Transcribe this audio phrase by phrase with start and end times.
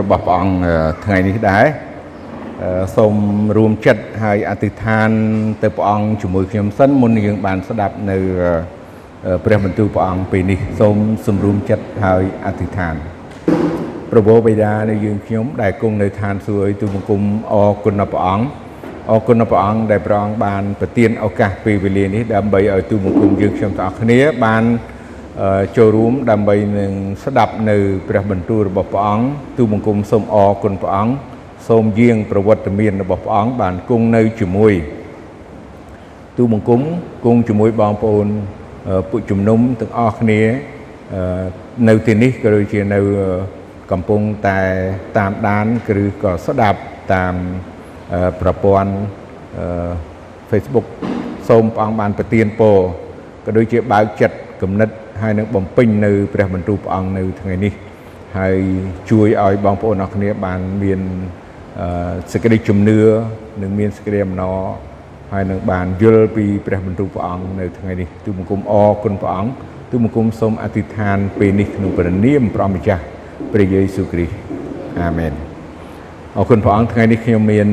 [0.00, 0.56] របស់ព្រះអង្គ
[1.04, 1.64] ថ្ងៃនេះដែរ
[2.96, 3.14] សូម
[3.56, 5.10] រួមចិត្តហើយអធិដ្ឋាន
[5.62, 8.16] ទៅព្រះអង្គជាមួយខ្ញុំសិនមុននឹងយើងបានស្ដាប់នៅ
[9.44, 12.94] ព្រះបន្ទូលព្រះអង្គពេលនេះសូមសម្រួមចិត្តហើយអធិដ្ឋាន
[14.10, 17.22] ប្រពោបិតានៃយើងខ្ញុំដែលគង់នៅឋានសួគ៌ទូបង្គំ
[17.52, 18.46] អរគុណដល់ព្រះអង្គ
[19.10, 24.62] អរគុណដល់ព្រះអង្គដែលព្រះអង្គបានប្រទានឱកាសពេលវេលានេះដើម្បីឲ្យទូបង្គំយើងខ្ញុំទាំងអស់គ្នាបាន
[25.76, 26.92] ចូលរួមដើម្បីនឹង
[27.24, 27.76] ស្ដាប់នៅ
[28.08, 29.26] ព្រះបន្ទូលរបស់ព្រះអង្គ
[29.56, 31.12] ទូបង្គំសូមអរគុណព្រះអង្គ
[31.68, 34.72] សូមយាងប្រវត្តិមានរបស់ព្រះអង្គបានគង់នៅជាមួយ
[36.36, 36.80] ទូបង្គំ
[37.24, 38.26] គង់ជាមួយបងប្អូន
[39.10, 40.40] ពួកជំនុំទាំងអស់គ្នា
[41.88, 43.00] នៅទីនេះក៏ដូចជានៅ
[43.92, 44.60] កំពុងតែ
[45.18, 45.66] តាមដាន
[46.02, 46.80] ឬក៏ស្ដាប់
[47.14, 47.34] តាម
[48.40, 48.92] ប្រព័ន្ធ
[50.50, 50.86] Facebook
[51.48, 52.78] សូមព្រះអង្គបានប្រទានពរ
[53.44, 54.90] ក៏ដូចជាបើកចិត្តគំនិត
[55.22, 57.72] ហើយនឹងបំពេញនៅព្រះបន្ទូលព្រះអង្គនៅថ្ងៃនេះ
[58.38, 58.56] ហើយ
[59.10, 61.00] ជួយឲ្យបងប្អូនអរគ្នាបានមាន
[62.32, 62.98] សេចក្តីជំនឿ
[63.62, 64.58] និងមានសេចក្តីអំណរ
[65.32, 69.52] ហើយនឹងបានយល់ពីព្រះបន្ទូលព្រះអង្គនៅថ្ងៃនេះទូបង្គំអរគុណព្រះអង្គ
[69.90, 73.02] ទូបង្គំសូមអធិដ្ឋានពេលនេះក្នុងព្រះនាមព្រះម្ចាស់
[73.52, 74.34] ព្រះយេស៊ូវគ្រីស្ទ
[75.00, 75.32] អាមែន
[76.36, 77.68] អរគុណព្រះអង្គថ្ងៃនេះខ្ញុំមាន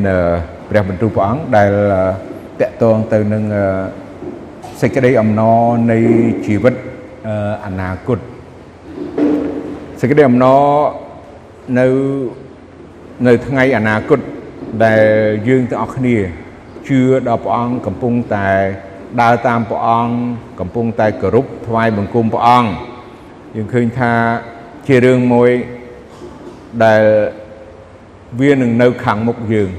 [0.70, 1.72] ព្រះបន្ទូលព្រះអង្គដែល
[2.62, 3.44] តកតងទៅនឹង
[4.82, 5.60] សេចក្តីអំណរ
[5.92, 5.98] នៃ
[6.46, 6.74] ជីវិត
[7.66, 8.20] អនាគត
[10.00, 10.64] សេចក្តីអំណរ
[11.80, 11.88] នៅ
[13.28, 14.20] នៅថ្ងៃអនាគត
[14.84, 15.04] ដែល
[15.48, 16.18] យើងទាំងអស់គ្នា
[16.88, 18.50] ជឿដល់ព្រះអង្គកំពុងតែ
[19.22, 20.14] ដើរតាមព្រះអង្គ
[20.60, 22.70] កំពុងតែគោរពថ្វាយបង្គំព្រះអង្គ
[23.56, 24.14] យើងឃើញថា
[24.88, 25.52] ជារឿងមួយ
[26.84, 27.04] ដែល
[28.42, 29.70] វានឹងនៅខាងមុខយើង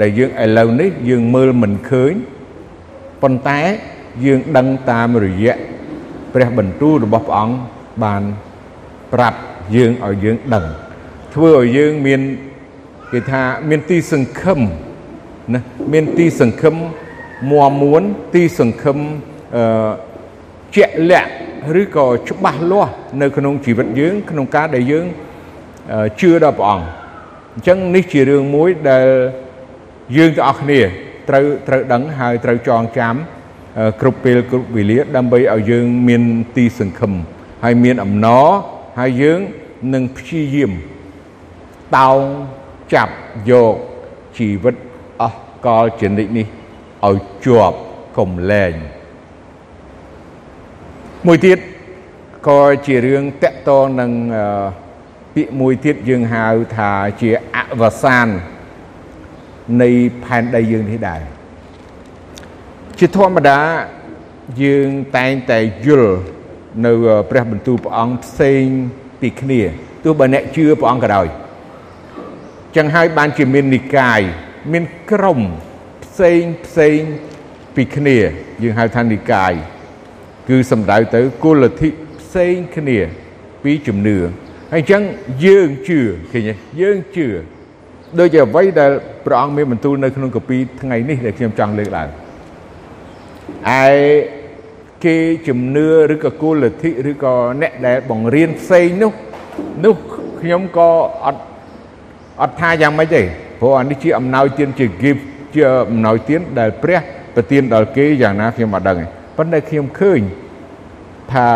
[0.00, 2.12] ដែលយើងឥឡូវនេះយើងមើលមិនឃើញ
[3.22, 3.60] ប៉ុន្តែ
[4.24, 5.56] យើងដឹងតាមរយៈ
[6.34, 7.54] ព្រះបន្ទូលរបស់ព្រះអង្គ
[8.04, 8.22] បាន
[9.12, 9.38] ប្រាប់
[9.76, 10.64] យើងឲ្យយើងដឹង
[11.34, 12.20] ធ្វើឲ្យយើងមាន
[13.12, 14.58] គេថាមានទីសង្ឃឹម
[15.54, 15.60] ណា
[15.92, 16.74] មានទីសង្ឃឹម
[17.50, 18.02] មួមួន
[18.34, 18.98] ទីសង្ឃឹម
[19.56, 19.90] អឺ
[20.76, 21.30] ជាក់លាក់
[21.80, 25.06] ឬក៏ច្បាស់លាស់នៅក្នុងជីវិតយើង ក្នុងការដែលយើង
[26.20, 26.86] ជឿដល់ព្រះអង្គ
[27.54, 29.06] អញ្ចឹងនេះជារឿងមួយដែល
[30.16, 30.80] យើងទាំងអស់គ្នា
[31.28, 33.14] ត្រូវត្រូវដឹងហើយត្រូវចងចាំ
[34.00, 36.22] គ្រប់ពេលគ្រប់វេលា ដើម្បីឲ្យយើងមាន
[36.56, 37.12] ទីសង្ឃឹម
[37.64, 38.46] ហើយមានអំណរ
[38.98, 39.40] ហើយយើង
[39.94, 40.72] នឹងព្យាយាម
[41.96, 42.20] តោង
[42.94, 43.14] ចាប់
[43.50, 43.74] យក
[44.36, 44.74] ជីវិត
[45.20, 46.46] អស់កលចនិចនេះ
[47.08, 47.78] ឲ្យជាប់
[48.18, 48.72] កុំលែង
[51.26, 51.58] មួយទៀត
[52.48, 54.10] ក៏ជារឿងតកតនឹង
[55.34, 56.44] ពាក្យមួយទៀតយើងហៅ
[56.76, 56.90] ថា
[57.20, 58.28] ជាអវសាន
[59.82, 59.90] នៃ
[60.24, 61.22] ផែនដីយើងនេះដែរ
[62.98, 63.60] ជាធម្មតា
[64.62, 66.16] យើងតែងតែយល់
[66.84, 66.92] នៅ
[67.30, 68.64] ព្រះបន្ទូលព្រះអង្គផ្សេង
[69.20, 69.60] ពីគ្នា
[70.04, 71.26] ទោះបើអ្នកជឿព្រះអង្គក៏ដោយ
[72.76, 74.20] ចឹងហើយបានជាមាននិកាយ
[74.72, 75.40] មានក្រុម
[76.04, 76.98] ផ្សេងផ្សេង
[77.76, 78.18] ពីគ្នា
[78.62, 79.52] យើងហៅថានិកាយ
[80.48, 81.88] គឺសំដៅទៅគោលលទ្ធិ
[82.20, 82.98] ផ្សេងគ្នា
[83.64, 84.16] ពីជំនឿ
[84.72, 85.02] ហើយអញ្ចឹង
[85.44, 86.00] យើងជឿ
[86.32, 87.26] ឃើញទេយើងជឿ
[88.18, 88.90] ដូចជាអ្វីដែល
[89.26, 92.08] ព្រះអង្គមានបន្ទូលនៅក្នុងកាពីថ្ងៃនេះដែលខ្ញុំចង់លើកឡើង
[93.84, 93.88] ឯ
[95.04, 95.16] គេ
[95.48, 99.12] ជំនឿឬក៏គោលលទ្ធិឬក៏អ្នកដែលបង្រៀនផ្សេងនោះ
[99.84, 99.94] នោះ
[100.40, 100.90] ខ្ញុំក៏
[101.24, 101.42] អត់
[102.40, 103.22] អត់ថាយ៉ាងម៉េចទេ
[103.60, 105.22] ព្រោះអានេះជាអំណោយទានជា gift
[105.54, 107.00] ជាអំណោយទានដែលព្រះ
[107.34, 110.20] ប្រទានដល់គេយ៉ាងណាខ្ញុំអត់ដឹងទេប៉ុន្តែខ្ញុំឃើញ
[111.32, 111.46] ថា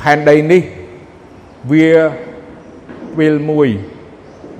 [0.00, 0.62] ផែនដីនេះ
[1.72, 1.90] វា
[3.16, 3.68] ពេលមួយ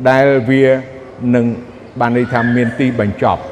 [0.08, 0.64] ដែលវា
[1.34, 1.44] នឹង
[2.00, 3.42] បានន័យថាមានទីបញ្ចប់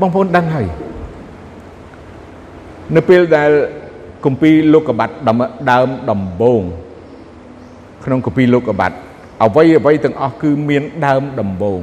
[0.00, 0.66] បងប្អូនដឹងហើយ
[2.96, 3.50] នៅពេលដែល
[4.24, 5.14] គម្ពីរលោកកបាត់
[5.70, 6.62] ដើមដំបូង
[8.04, 8.96] ក្នុងគម្ពីរលោកកបាត់
[9.44, 11.80] អ្វីអ្វីទាំងអស់គឺមានដើមដំបូង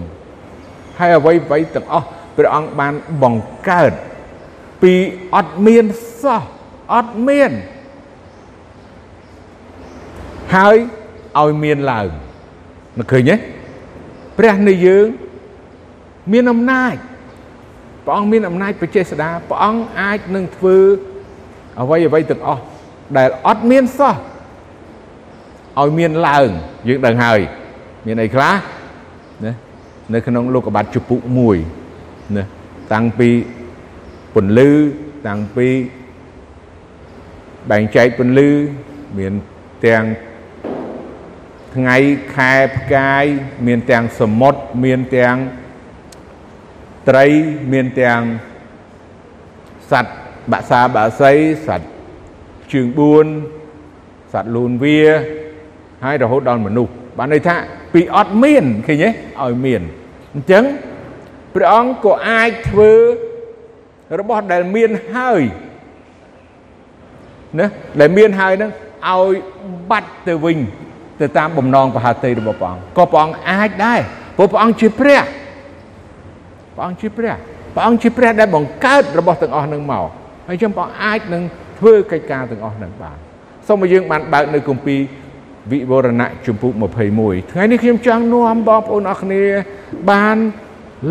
[1.00, 2.08] ហើយអ្វីអ្វីទាំងអស់
[2.38, 3.92] ព្រះអង្គបានបង្កើត
[4.84, 4.94] ពី
[5.36, 5.86] អត់មាន
[6.24, 6.44] សោះ
[6.94, 7.52] អត់មាន
[10.56, 10.76] ហើយ
[11.40, 12.08] ឲ្យមានឡើង
[13.00, 13.36] នឹកឃើញទេ
[14.38, 15.08] ព្រះនៃយើង
[16.32, 16.96] មានអំណាច
[18.06, 20.78] ព្រះអង្គមានអំណាចបច្ចេស្តាព្រះអង្គអាចនឹងធ្វើ
[21.82, 22.62] អ្វីអ្វីទាំងអស់
[23.18, 24.16] ដែលអត់មានសោះ
[25.80, 26.48] ឲ្យមានឡើង
[26.88, 27.40] យើងដឹងហើយ
[28.06, 28.54] មានអីខ្លះ
[29.46, 29.54] ណា
[30.14, 31.16] នៅក្នុងលោកបាត់ជពុ
[31.76, 32.44] 1ណា
[32.94, 33.30] តាំងពី
[34.36, 34.72] ពន្លឺ
[35.28, 35.68] តាំងពី
[37.72, 38.50] បែងចែកពន្លឺ
[39.20, 39.34] មាន
[39.86, 40.04] ទាំង
[41.76, 41.98] ថ្ងៃ
[42.36, 43.26] ខែផ្កាយ
[43.68, 45.36] មានទាំងសមុទ្រមានទាំង
[47.10, 47.26] ត្រី
[47.72, 48.22] មានទាំង
[49.92, 50.14] សត្វ
[50.52, 51.34] បាក់សាបាក់សី
[51.68, 51.88] សត្វ
[52.72, 52.88] ជើង
[53.60, 55.00] 4សត្វលូនវា
[56.04, 57.56] ហើយរហូតដល់មនុស្សបានន័យថា
[57.94, 59.10] ពីអត់មានឃើញទេ
[59.42, 59.82] ឲ្យមាន
[60.34, 60.64] អញ្ចឹង
[61.56, 62.92] ព្រះអង្គក៏អាចធ្វើ
[64.20, 65.42] របស់ដែលមានហើយ
[67.60, 67.68] ណា
[68.00, 68.72] ដែលមានហើយហ្នឹង
[69.10, 69.34] ឲ្យ
[69.90, 70.58] បាត់ទៅវិញ
[71.22, 74.00] ទៅតាមបំណងបហាតីរបស់ព្រះអង្គក៏ព្រះអង្គអាចដែរ
[74.38, 75.22] ព្រោះព្រះអង្គជាព្រះ
[76.76, 77.34] ព្រះអង្គជាព្រះ
[77.76, 80.08] ព្រះអង្គជាព្រះដែលបង្កើតរបស់ទាំងអស់នឹងមក
[80.48, 81.44] ហើយចឹងព្រះអង្គអាចនឹង
[81.80, 83.18] ធ្វើកិច្ចការទាំងអស់នឹងបាន
[83.68, 85.00] សូមឲ្យយើងបានបើកនៅគម្ពីរ
[85.72, 86.74] វិវរណៈជំពូក
[87.18, 89.44] 21ថ្ងៃនេះខ្ញុំចង់នាំបងប្អូនអរគ្នា
[90.12, 90.38] បាន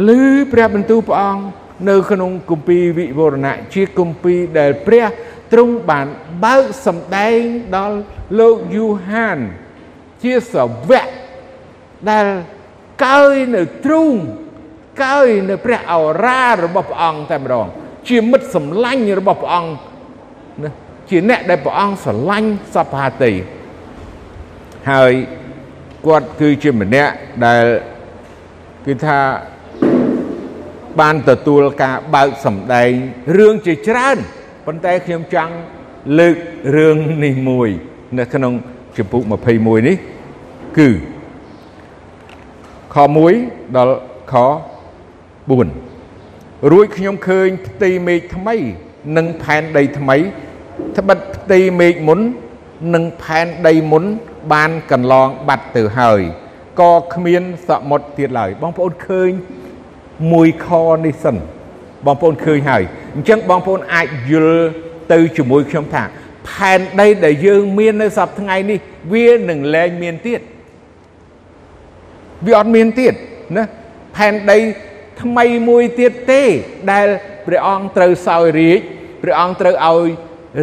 [0.09, 0.11] ឮ
[0.53, 1.43] ព្រះបន្ទូលព្រះអង្គ
[1.89, 5.07] នៅក្នុងគម្ពីរវិវរណៈជាគម្ពីរដែលព្រះ
[5.53, 6.07] ទ្រង់បាន
[6.45, 7.41] បើកសម្ដែង
[7.77, 7.97] ដល់
[8.39, 9.39] លោកយូហាន
[10.23, 11.09] ជាសាវក
[12.11, 12.27] ដែល
[13.07, 14.15] កើយនៅទ្រូង
[15.03, 15.95] កើយនៅព្រះអ
[16.25, 17.67] រារបស់ព្រះអង្គតែម្ដង
[18.09, 19.71] ជាមិត្តសម្លាញ់របស់ព្រះអង្គ
[20.63, 20.71] ណា
[21.11, 23.33] ជាអ្នកដែលព្រះអង្គស្រឡាញ់សព្ហាតី
[24.91, 25.13] ហើយ
[26.07, 27.13] គាត់គឺជាម្នាក់
[27.47, 27.65] ដែល
[28.87, 29.19] គឺថា
[31.01, 32.91] បានទទួលការបើកសម្ដែង
[33.37, 34.19] រឿងជាច្រើន
[34.67, 35.55] ប៉ុន្តែខ្ញុំចង់
[36.19, 36.37] លើក
[36.77, 37.69] រឿងនេះមួយ
[38.19, 38.53] នៅក្នុង
[38.97, 39.23] ជំពូក
[39.57, 39.97] 21នេះ
[40.79, 40.89] គឺ
[42.95, 42.97] ខ
[43.37, 43.97] 1ដល់
[44.33, 44.35] ខ
[45.49, 48.57] 4រួចខ្ញុំឃើញផ្ទៃមេឃថ្មី
[49.17, 50.17] និងផែនដីថ្មី
[50.97, 52.21] ត្បិតផ្ទៃមេឃមុន
[52.95, 54.05] និងផែនដីមុន
[54.53, 56.21] បានកន្លងបាត់ទៅហើយ
[56.81, 59.31] ក៏គ្មានសមុទ្រទៀតឡើយបងប្អូនឃើញ
[60.33, 60.69] មួយខ
[61.05, 61.37] នេះសិន
[62.07, 62.83] បងប្អូនឃើញហើយ
[63.15, 64.65] អញ្ចឹងបងប្អូនអាចយល់
[65.13, 66.03] ទៅជាមួយខ្ញុំថា
[66.49, 68.79] ផែនដីដែលយើងមាននៅសប្តាហ៍ថ្ងៃនេះ
[69.13, 70.41] វានឹងលែងមានទៀត
[72.47, 73.15] វាអត់មានទៀត
[73.57, 73.65] ណា
[74.17, 74.59] ផែនដី
[75.23, 76.43] ថ្មីមួយទៀតទេ
[76.93, 77.07] ដែល
[77.47, 78.81] ព្រះអង្គត្រូវសោយរាជ
[79.23, 80.09] ព្រះអង្គត្រូវឲ្យ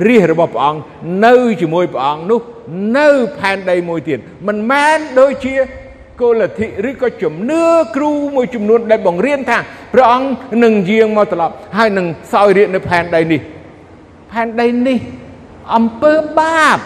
[0.07, 0.81] រាជរបស់ព្រះអង្គ
[1.25, 2.41] នៅជាមួយព្រះអង្គនោះ
[2.97, 5.55] នៅផែនដីមួយទៀតមិនមែនដូចជា
[6.21, 7.63] គោលលទ្ធិឬក៏ជំនឿ
[7.95, 9.57] គ្រូមួយចំនួនដែលបង្រៀនថា
[9.93, 10.27] ព្រះអង្គ
[10.63, 13.41] នឹងយាងមកត្រឡប់ហើយនឹងសោយរាជនៅផែនដីនេះ
[14.31, 14.97] ផែនដីនេះ
[15.75, 16.79] អំពើបាប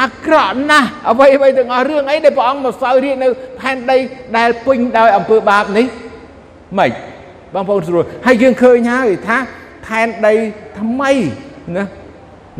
[0.00, 3.28] អាក្រក់ណាស់អ្វីអ្វីទាំងអស់រឿងអីដែលព្រះអង្គមកសោយរាជនៅ
[3.60, 3.98] ផែនដី
[4.38, 5.86] ដែលពេញដោយអំពើបាបនេះ
[6.78, 6.90] ម៉េច
[7.54, 9.38] បងប្អូនស្រួលហើយយើងឃើញហើយថា
[9.86, 10.34] ផែនដី
[10.80, 11.12] ថ្មី
[11.76, 11.84] ណា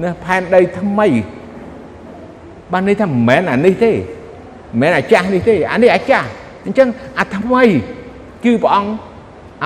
[0.02, 1.08] ណាផែនដីថ្មី
[2.72, 3.96] បានន័យថាមិនមែនអានេះទេមិ
[4.76, 6.28] នមែនអាចាស់នេះទេអានេះអាចាស់
[6.66, 7.62] អញ្ចឹងអាថ្មី
[8.44, 8.90] គឺព្រះអង្គ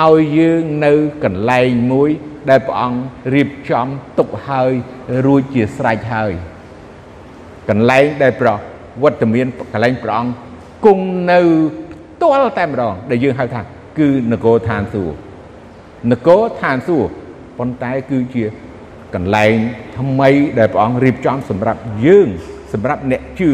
[0.04, 0.92] ឲ្យយើងនៅ
[1.24, 2.10] កន្លែងមួយ
[2.50, 2.98] ដែលព្រះអង្គ
[3.34, 3.86] រៀបចំ
[4.18, 4.72] ទុកហើយ
[5.26, 6.32] រួចជាស្រេចហើយ
[7.68, 8.48] កន្លែងដែលប្រ
[9.02, 10.32] វត្តមានកន្លែងព្រះអង្គ
[10.86, 11.40] គង់នៅ
[12.12, 13.60] ផ្ទាល់តែម្ដងដែលយើងហៅថា
[13.98, 15.16] គឺនគរឋានសួគ៌
[16.10, 17.12] នគរឋានសួគ៌
[17.58, 18.44] ប៉ុន្តែគឺជា
[19.14, 19.54] កន្លែង
[19.98, 22.28] ថ្មីដែលព្រះអង្គរៀបចំសម្រាប់យើង
[22.72, 23.50] សម្រាប់អ្នកជឿ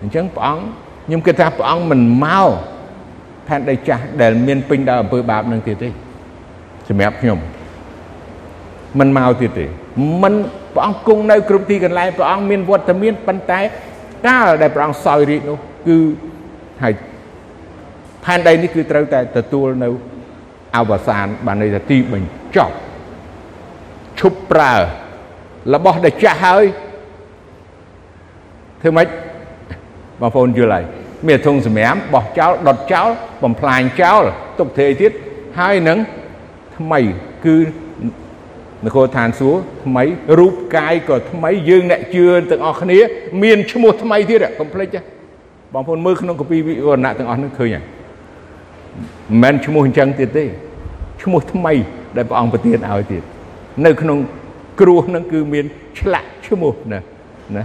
[0.00, 0.64] អញ្ចឹងព្រះអង្គ
[1.06, 2.48] ខ្ញុំគិតថាព្រះអង្គមិនមក
[3.46, 5.88] ផែនដីចាស់ដែលមានពេញដោយអំពើបាបនឹងទៀតទេ
[6.88, 7.38] សម្រាប់ខ្ញុំ
[8.98, 9.66] មិនមកទៀតទេ
[10.22, 10.34] មិន
[10.74, 13.60] ព្រះអង្គគង់នៅគ្រប់ទីកន្លែងព្រះអង្គមានវត្តមានប៉ុន្តែ
[14.26, 15.98] កាលដែលព្រះអង្គសោយរាជនោះគឺ
[16.82, 16.94] ហើយ
[18.24, 19.88] ផែនដីនេះគឺត្រូវតែទទួលនៅ
[20.76, 22.74] អវសានបានន័យថាទីបញ្ចប់
[24.20, 24.74] ឈប់ប្រើ
[25.74, 26.64] របស់ដែលចាស់ហើយ
[28.80, 29.08] ធ្វើម៉េច
[30.20, 30.84] បងប្អូនយល់ហើយ
[31.26, 33.08] មានធុងសម្រាមបោះចោលដុតចោល
[33.42, 34.22] បំផ្លាញចោល
[34.58, 35.12] ទុកធ្វើអីទៀត
[35.58, 35.98] ហើយនឹង
[36.76, 37.00] ថ្មី
[37.44, 37.56] គឺ
[38.84, 40.04] នគរឋានសួគ៌ថ្មី
[40.38, 42.98] រូបកាយក៏ថ្មីយើងអ្នកជឿទាំងអស់គ្នា
[43.42, 44.96] មានឈ្មោះថ្មីទៀតកុំភ្លេច
[45.74, 47.93] បងប្អូនមើលក្នុងកពីវិវរណៈទាំងអស់នោះឃើញហើយ
[48.94, 50.44] មិនមែនឈ្មោះអញ្ចឹងទៀតទេ
[51.22, 51.72] ឈ្មោះថ្មី
[52.16, 53.22] ដែលព្រះអង្គប្រទានឲ្យទៀត
[53.86, 54.18] នៅក្នុង
[54.80, 55.64] គ្រោះនឹងគឺមាន
[56.00, 57.00] ឆ្លាក់ឈ្មោះណា
[57.56, 57.64] ណា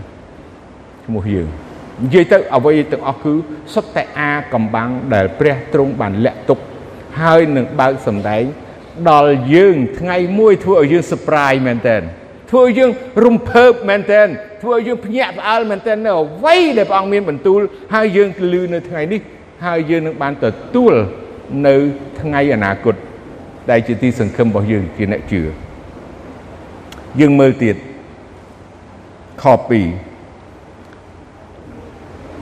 [1.05, 1.47] ឈ្មោះយើង
[2.03, 3.33] និយាយទៅអ្វីទាំងអស់គឺ
[3.73, 6.59] សុទ្ធតែអាកំបាំងដែលព្រះទ្រង់បានលាក់ទុក
[7.21, 8.43] ហើយនឹងបើកសម្ដែង
[9.11, 11.97] ដល់យើងថ្ងៃមួយធ្វើឲ្យយើង surprise មែនតើ
[12.49, 12.91] ធ្វើឲ្យយើង
[13.25, 14.21] រំភើបមែនតើ
[14.61, 17.59] ធ្វើឲ្យយើងភ្ញាក់ផ្អើលមែនតើនៅអ្វីដែលព្រះអង្គមានបន្ទូល
[17.93, 19.19] ហើយយើងលឺនៅថ្ងៃនេះ
[19.65, 20.93] ហើយយើងនឹងបានទទួល
[21.67, 21.75] នៅ
[22.19, 22.95] ថ្ងៃអនាគត
[23.69, 25.41] ដែលជាទីសង្ឃឹមរបស់យើងជាអ្នកជឿ
[27.19, 27.75] យើងមើលទៀត
[29.41, 29.53] ខ2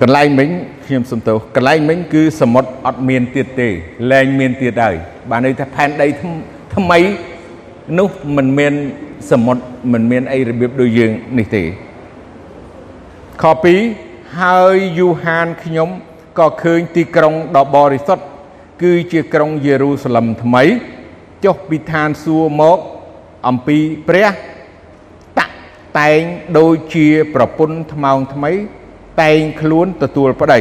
[0.02, 0.50] កន្លែងមិញ
[0.86, 3.70] ខ្ញុំសំទោសកន្លែងមិញគឺសមុទ្រអត់មានទៀតទេ
[4.12, 4.96] លែងមានទៀតហើយ
[5.30, 6.08] បានន័យថាផែនដី
[6.76, 7.00] ថ្មី
[8.00, 8.74] នោះមិនមាន
[9.32, 11.64] សមុទ្រមិនមានអីរបៀបដូចយើងនេះទេ
[13.42, 13.46] ខ
[13.92, 15.90] 2ហើយយូហានខ្ញុំ
[16.40, 18.24] ក៏ឃើញទីក្រុងដ៏បរិសុទ្ធ
[18.82, 20.64] គឺជាក្រុងយេរូសាឡឹមថ្មី
[21.46, 22.80] ចុះពីឋានសួគ៌មក
[23.48, 23.78] អំពី
[24.08, 24.28] ព្រះ
[25.38, 25.54] តាក់
[26.00, 26.22] តែង
[26.58, 28.52] ដូចជាប្រពន្ធថ្មោងថ្មី
[29.22, 30.60] តែងខ្លួនទទួលប្តី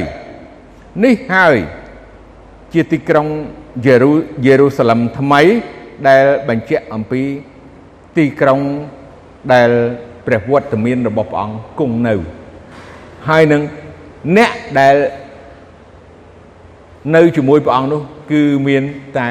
[1.04, 1.56] នេះហើយ
[2.72, 3.26] ជាទីក្រុង
[3.86, 4.12] យេរូ
[4.46, 5.42] យេរូសាឡឹមថ្មី
[6.08, 7.22] ដែលបញ្ជាក់អំពី
[8.16, 8.60] ទីក្រុង
[9.52, 9.70] ដែល
[10.26, 12.14] ព្រះវត្តមានរបស់ព្រះអង្គគង់នៅ
[13.28, 13.62] ហើយនឹង
[14.36, 14.96] អ្នកដែល
[17.14, 18.82] នៅជាមួយព្រះអង្គនោះ គឺមាន
[19.18, 19.28] តែ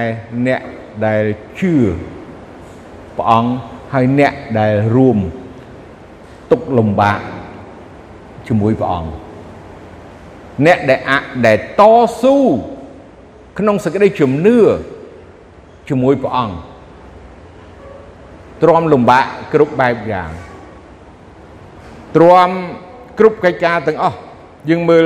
[0.48, 0.62] អ្នក
[1.06, 1.24] ដែល
[1.60, 1.74] ជឿ
[3.18, 3.52] ព្រះអង្គ
[3.94, 5.18] ហើយអ្នកដែលរួម
[6.52, 7.20] ទុកលំបាក
[8.48, 9.10] ជាមួយព្រះអង្គ
[10.66, 11.12] អ្នកដែលអ
[11.46, 11.82] ដែលត
[12.22, 12.38] ស៊ូ
[13.60, 14.58] ក្នុងសេចក្តីជំនឿ
[15.90, 16.56] ជាមួយព្រះអង្គ
[18.62, 20.32] ទ្រាំលំបាកគ្រប់បែបយ៉ាង
[22.16, 22.50] ទ្រាំ
[23.20, 24.18] គ្រប់កិច្ចការទាំងអស់
[24.70, 25.06] យើងមើល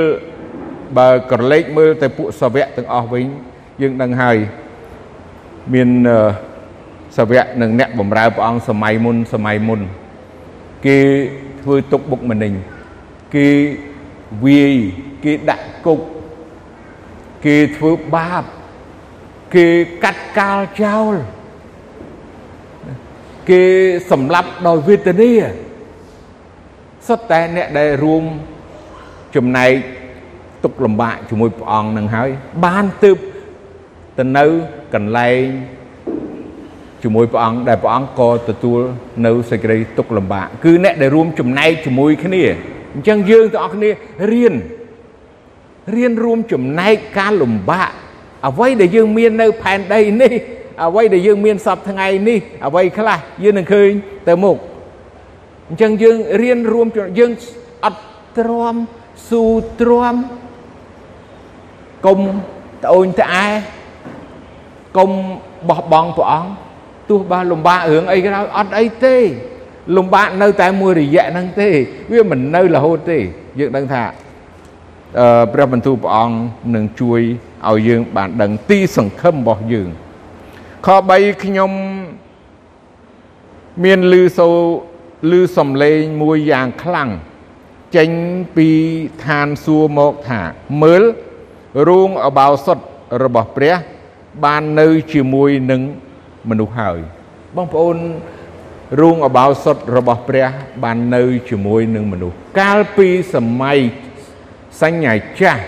[0.98, 3.26] បើក្រឡេកមើលទៅពួកសាវកទាំងអស់វិញ
[3.80, 4.36] យើងដឹងហើយ
[5.74, 5.88] មាន
[7.16, 9.80] សាវកនិងអ្នកបម្រើព្រះអង្គសម័យមុនសម័យមុន
[10.86, 10.98] គេ
[11.62, 12.52] ធ្វើទុកបុកម្នេញ
[13.34, 13.48] គេ
[14.44, 14.74] វាយ
[15.24, 16.00] គេដាក់គុក
[17.44, 18.44] គេធ្វើបាប
[19.54, 19.66] គេ
[20.04, 21.14] កាត់កាលចោល
[23.50, 23.62] គេ
[24.10, 25.32] សម្លាប់ដោយវេទនា
[27.08, 28.24] សុទ្ធតែអ្នកដែលរួម
[29.36, 29.72] ចំណែក
[30.64, 32.30] ទុកលំបាកជាមួយព្រះអង្គនឹងហើយ
[32.64, 33.18] បានទើប
[34.18, 34.44] ទៅនៅ
[34.94, 35.40] កន្លែង
[37.02, 38.80] ជាមួយព្រះអង្គដែលព្រះអង្គក៏ទទួល
[39.26, 42.42] នៅសេចក្តីទុកលំបាកគឺអ្នកដែលរួមចំណែកជាមួយគ្នា
[42.94, 43.90] អញ្ចឹងយើងទាំងអស់គ្នា
[44.32, 44.54] រៀន
[45.96, 47.90] រៀនរួមចំណែកការលំបាក
[48.48, 50.32] អ្វីដែលយើងមាននៅផែនដីនេះ
[50.84, 53.90] អ្វីដែលយើងមានសពថ្ងៃនេះអ្វីខ្លះយើងនឹងឃើញ
[54.28, 54.56] ទៅមុខ
[55.68, 56.86] អញ្ចឹងយើងរៀនរួម
[57.18, 57.32] យើង
[57.84, 58.02] អត់
[58.38, 58.76] ទ្រាំ
[59.28, 59.44] ស៊ូ
[59.80, 60.16] ទ្រាំ
[62.06, 62.18] កុំ
[62.84, 63.46] ត្អូញត្អែ
[64.96, 65.10] កុំ
[65.68, 66.50] បោះបង់ព្រះអង្គ
[67.10, 69.16] ទោះបើលំបាករឿងអីក៏ដោយអត់អីទេ
[69.96, 71.68] លំបាកនៅតែមួយរយៈហ្នឹងទេ
[72.12, 73.18] វាមិននៅរហូតទេ
[73.58, 74.02] យើងដឹងថា
[75.18, 76.36] អឺព្រះបន្ទូលព្រះអង្គ
[76.74, 77.20] នឹងជួយ
[77.68, 79.88] ឲ្យយើងបានដឹងទីសង្ឃឹមរបស់យើង
[80.86, 81.70] ខ3ខ្ញុំ
[83.84, 84.48] មានលឺសូ
[85.30, 87.08] លឺសំឡេងមួយយ៉ាងខ្លាំង
[87.96, 88.10] ចេញ
[88.56, 88.68] ពី
[89.24, 90.40] ឋានសួគ៌មកថា
[90.82, 91.02] មើល
[91.88, 92.78] រូងអបោសុត
[93.24, 93.74] របស់ព្រះ
[94.44, 95.80] បាននៅជាមួយនឹង
[96.48, 96.98] មនុស្សហើយ
[97.56, 97.96] បងប្អូន
[99.00, 100.48] រូងអបោសុតរបស់ព្រះ
[100.84, 103.78] បាននៅជាមួយនឹងមនុស្សកាលពីសម័យ
[104.82, 105.62] សញ្ញាចាស់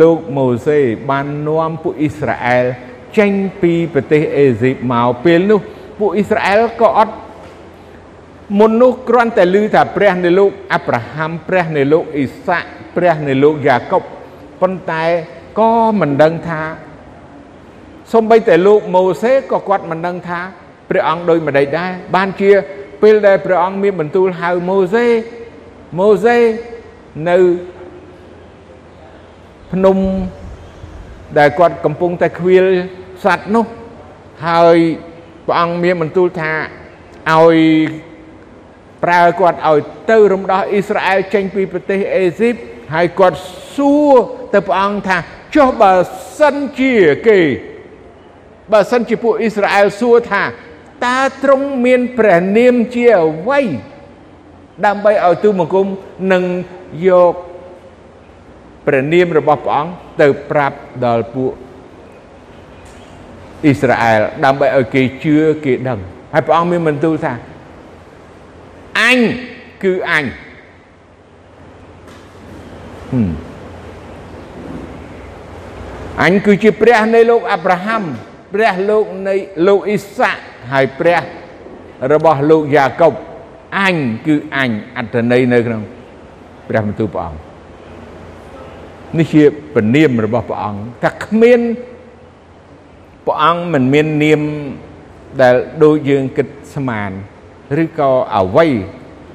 [0.00, 0.78] លោកម៉ូសេ
[1.10, 2.64] បាននាំពួកអ៊ីស្រាអែល
[3.18, 5.60] ចេញពីប្រទេសអេស៊ីបមកពេលនោះ
[5.98, 7.14] ពួកអ៊ីស្រាអែលក៏អត់
[8.58, 14.02] មុននោះគ្រាន់តែឮថាព្រះនៃលោកអាប់រ៉ាហាំព្រះនៃលោកអ៊ីសាក់ព្រះនៃលោកយ៉ាកុប
[14.64, 15.04] ប៉ុន្តែ
[15.58, 16.62] ក៏មិនដឹងថា
[18.12, 20.40] សំបីតែលោកម៉ូសេក៏គាត់មិនដឹងថា
[20.90, 22.50] ព្រះអង្គដូចម្ដេចដែរបានជា
[23.02, 25.06] ពេលដែលព្រះអង្គមានបន្ទូលហៅម៉ូសេ
[25.98, 26.36] ម៉ូសេ
[27.28, 27.38] នៅ
[29.72, 29.98] ភ្នំ
[31.38, 32.66] ដែលគាត់កំពុងតែខ្វៀល
[33.24, 33.66] សัตว์នោះ
[34.46, 34.78] ហើយ
[35.46, 36.52] ព្រះអង្គមានបន្ទូលថា
[37.32, 37.56] ឲ្យ
[39.04, 39.78] ប្រើគាត់ឲ្យ
[40.10, 42.54] ទៅរំដោះអ៊ីស្រាអែលចេញពីប្រទេសអេស៊ីប
[42.94, 43.38] ហើយគាត់
[43.76, 44.16] សួរ
[44.54, 45.16] ទៅព្រះអង្គថា
[45.54, 45.92] ចុះបើ
[46.38, 46.94] សិនជា
[47.26, 47.38] គេ
[48.72, 50.42] បើសិនជាពួកអ៊ីស្រាអែលសួរថា
[51.06, 53.60] តើទ្រង់មានព្រះនាមជាអ្វី
[54.86, 55.86] ដើម្បីឲ្យទូបង្គំ
[56.32, 56.44] នឹង
[57.08, 57.34] យក
[58.86, 61.52] ព្រះនាមរបស់ព្រះអង្គទៅប្រាប់ដល់ពួក
[63.64, 65.98] អ៊ីស្រាអែលដើម្បីឲ្យគេជឿគេដឹង
[66.32, 67.32] ហើយព្រះអង្គមានបន្ទូលថា
[69.00, 69.18] អញ
[69.84, 70.24] គឺអញ
[76.22, 78.02] អញគឺជាព្រះនៃលោកអាប់រ៉ាហាំ
[78.54, 79.34] ព្រះលោកនៃ
[79.66, 80.42] លោកអ៊ីសាក់
[80.72, 81.22] ហើយព្រះ
[82.12, 83.12] របស់លោកយ៉ាកុប
[83.78, 85.82] អញគឺអញអត្តន័យនៅក្នុង
[86.68, 87.40] ព្រះបន្ទូលព្រះអង្គ
[89.18, 89.42] នេះជា
[89.74, 91.60] ពនាមរបស់ព្រះអង្គថាគ្មាន
[93.26, 94.42] ព្រះអង្គមិនមាននាម
[95.40, 95.54] ដែល
[95.84, 97.10] ដូចយើងគិតស្មាន
[97.82, 98.66] ឬក៏អ្វី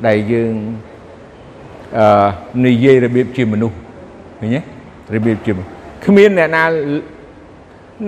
[0.07, 0.53] ដែលយើង
[1.97, 2.29] អឺ
[2.65, 3.75] និយាយរបៀបជាមនុស្ស
[4.39, 4.61] ឃើញទេ
[5.15, 5.53] របៀបជា
[6.05, 6.63] គ្មានអ្នកណា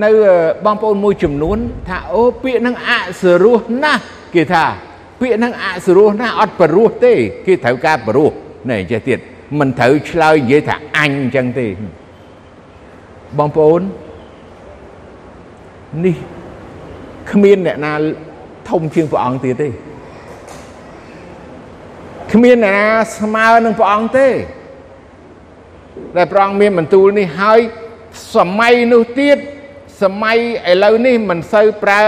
[0.03, 0.09] នៅ
[0.65, 1.57] បងប្អូនមួយចំនួន
[1.87, 4.01] ថាអូពាក្យហ្នឹងអសរោះណាស់
[4.35, 4.65] គេថា
[5.19, 7.13] ពាក្យហ្នឹងអសរោះណាស់អត់បរោះទេ
[7.45, 8.31] គេត្រូវការបរោះ
[8.69, 9.19] ណែចេះទៀត
[9.59, 11.67] មិនត្រូវឆ្លើយនិយាយថាអញអញ្ចឹងទេ
[13.37, 13.81] បងប្អូន
[16.05, 16.15] នេះ
[17.31, 17.93] គ្មានអ្នកណា
[18.69, 19.69] ធំជាងព្រះអង្គទៀតទេ
[22.33, 24.27] គ្មានអ្នកណាស្មើនឹងព្រះអង្គទេ
[26.17, 27.59] ដែលព្រះអង្គមានបន្ទូលនេះហើយ
[28.35, 29.37] សម័យនោះទៀត
[30.01, 30.37] សម័យ
[30.71, 32.01] ឥឡូវនេះមិនសូវប្រើ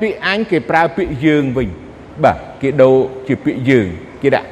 [0.00, 1.68] ពាក្យអញគេប្រើពាក្យយើងវិញ
[2.24, 3.86] បាទគេដូរជាពាក្យយើង
[4.22, 4.48] គេដាក់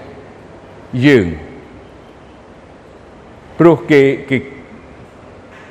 [1.06, 1.26] យើង
[3.58, 4.38] ព្រោះគេគេ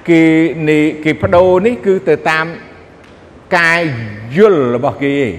[0.10, 0.24] គេ
[0.70, 2.46] នេះគេបដូរនេះគឺទៅតាម
[3.58, 3.80] ការ
[4.38, 5.32] យល់របស់គេឯង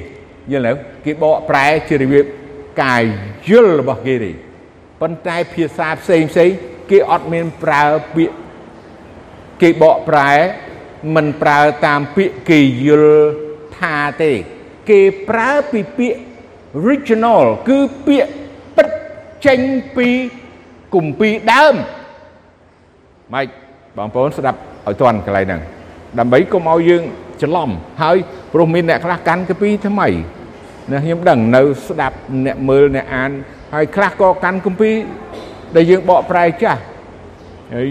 [0.52, 0.72] យល់ទៅ
[1.04, 2.24] គេបកប្រែជារបៀប
[2.82, 3.02] ការ
[3.48, 4.32] យល់របស់គេទេ
[5.00, 6.50] ប៉ុន្តែភាសាផ្សេងផ្សេង
[6.90, 8.36] គេអត់មានប្រើពាក្យ
[9.62, 10.32] គេបកប្រែ
[11.14, 13.26] មិនប្រើតាមពាក្យគេយល់
[13.78, 14.32] ថាទេ
[14.90, 16.20] គេប្រើពីពាក្យ
[16.78, 18.32] original គឺពាក្យ
[18.76, 18.88] ពិត
[19.46, 19.60] ចេញ
[19.96, 20.08] ពី
[20.94, 21.74] គម្ពីរដើម
[23.34, 23.46] ម៉េច
[23.96, 25.60] បងប្អូនស្ដាប់ឲ្យទាន់កន្លែងហ្នឹង
[26.18, 27.02] ដើម្បីកុំឲ្យយើង
[27.42, 27.70] ច្រឡំ
[28.02, 28.16] ហើយ
[28.52, 30.08] ព្រោះមានអ្នកខ្លះកាន់កាពីថ្មី
[30.90, 32.16] ណាខ្ញុំដឹងនៅស្ដាប់
[32.46, 33.30] អ្នកមើលអ្នកអាន
[33.74, 34.94] ហើយខ្លះក៏កាន់គម្ពីរ
[35.74, 36.80] ដែលយើងបកប្រែចាស់
[37.74, 37.88] ហើយ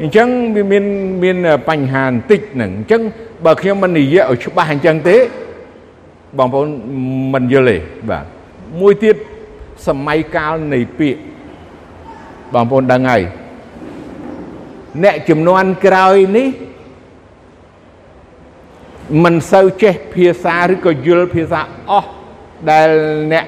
[0.00, 0.84] អញ្ចឹងវាមាន
[1.22, 1.36] មាន
[1.68, 3.02] បញ្ហាបន្តិចហ្នឹងអញ្ចឹង
[3.44, 5.16] បើខ្ញុំមិននិយាយឲ្យច្បាស់អញ្ចឹងទេ
[6.38, 6.68] បងប្អូន
[7.34, 7.76] មិនយល់ទេ
[8.10, 8.24] បាទ
[8.80, 9.16] មួយទៀត
[9.86, 11.20] សម័យកាលនៃពាក្យ
[12.54, 13.22] បងប្អូនដឹងហើយ
[15.02, 16.48] អ្នកចំនួនក្រោយនេះ
[19.24, 22.08] មិនសូវចេះភាសាឬក៏យល់ភាសាអស់
[22.70, 22.88] ដែល
[23.32, 23.46] អ្នក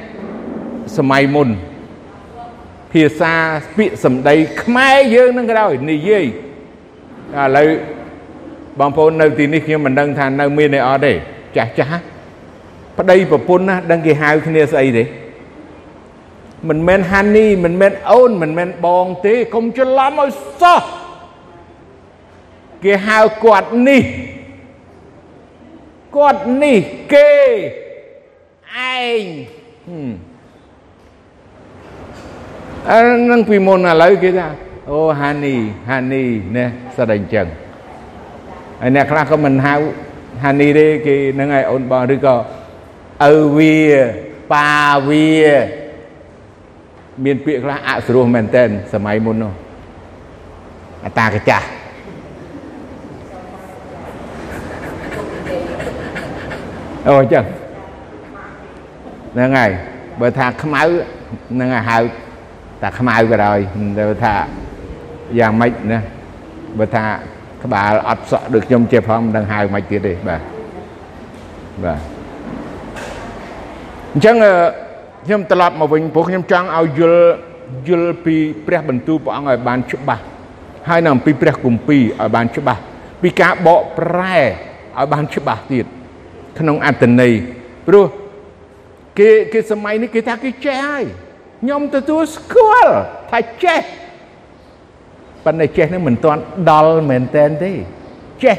[0.96, 1.48] សម័យមុន
[2.94, 3.34] ភាសា
[3.76, 7.68] ពាក្យសម្ដីខ្មែរយើងនឹងក្រោយនិយាយឥឡូវ
[8.78, 11.12] បងប្អូននៅទីនេះខ្ញុំមិនដឹងថានៅមានទេអត់ទេ
[11.56, 12.02] ចាស់ចាស់
[12.98, 15.04] ប្តីប្រពន្ធណាដឹងគេហៅគ្នាស្អីទេ
[16.68, 20.82] មិនមែនហានីមិនមែនអូនមិនមែនបងទេកុំច្រឡំឲ្យសោះ
[22.84, 24.02] គេហៅគាត់នេះ
[26.16, 26.78] គាត់នេះ
[27.12, 27.32] គេ
[28.98, 29.22] ឯង
[32.90, 33.00] អឺ
[33.30, 34.48] នឹងពីមុនឥឡូវគេថា
[34.90, 35.54] អូហានី
[35.88, 36.24] ហានី
[36.56, 36.64] ណា
[36.96, 37.46] សិតអញ្ចឹង
[38.80, 39.74] ហើយអ្នកខ្លះក៏មិនហៅ
[40.42, 42.36] ហានីទេគេនឹងឲ្យអូនបងឬក៏
[43.30, 43.76] ឪវា
[44.52, 44.70] ប៉ា
[45.08, 45.28] វា
[47.24, 49.52] មានពាក្យខ្លះអសរោះមែនតែនសម័យមុននោះ
[51.04, 51.66] អតាកចាស់
[57.06, 57.44] អូអញ្ចឹង
[59.32, 59.70] ហ្នឹងហើយ
[60.20, 60.82] បើថាខ្មៅ
[61.52, 61.98] ហ្នឹងហៅ
[62.84, 63.58] តែខ្មៅក៏ដោយ
[63.98, 64.34] ទៅថា
[65.38, 65.98] យ៉ាងម៉េចណា
[66.78, 67.04] បើថា
[67.64, 70.40] ក្បាលអត់សក់ដូចខ្ញុំចេះផងមិនដឹងហៅមិនទៀតទេបាទ
[71.84, 72.00] បាទ
[74.12, 74.36] អញ្ចឹង
[75.26, 77.24] ខ្ញុំត្រឡប់មកវិញព្រោះខ្ញុំចង់ឲ្យយល់
[77.88, 80.22] យល់ពីព្រះបន្ទូលព្រះអង្គឲ្យបានច្បាស់
[80.88, 82.80] ហើយនៅអំពីព្រះគម្ពីរឲ្យបានច្បាស់
[83.22, 85.86] ពីការបកប្រែឲ្យបានច្បាស់ទៀត
[86.58, 87.32] ក្នុងអត្តន័យ
[87.86, 88.06] ព្រោះ
[89.18, 91.04] គេគេសម័យនេះគេថាគេចេះហើយ
[91.64, 92.94] ខ្ញុំទទួលស្គាល់
[93.30, 93.80] ថាចេះ
[95.44, 97.72] ប៉ុន្តែចេះនឹងមិនទាន់ដល់មែនតែនទេ
[98.44, 98.56] ចេះ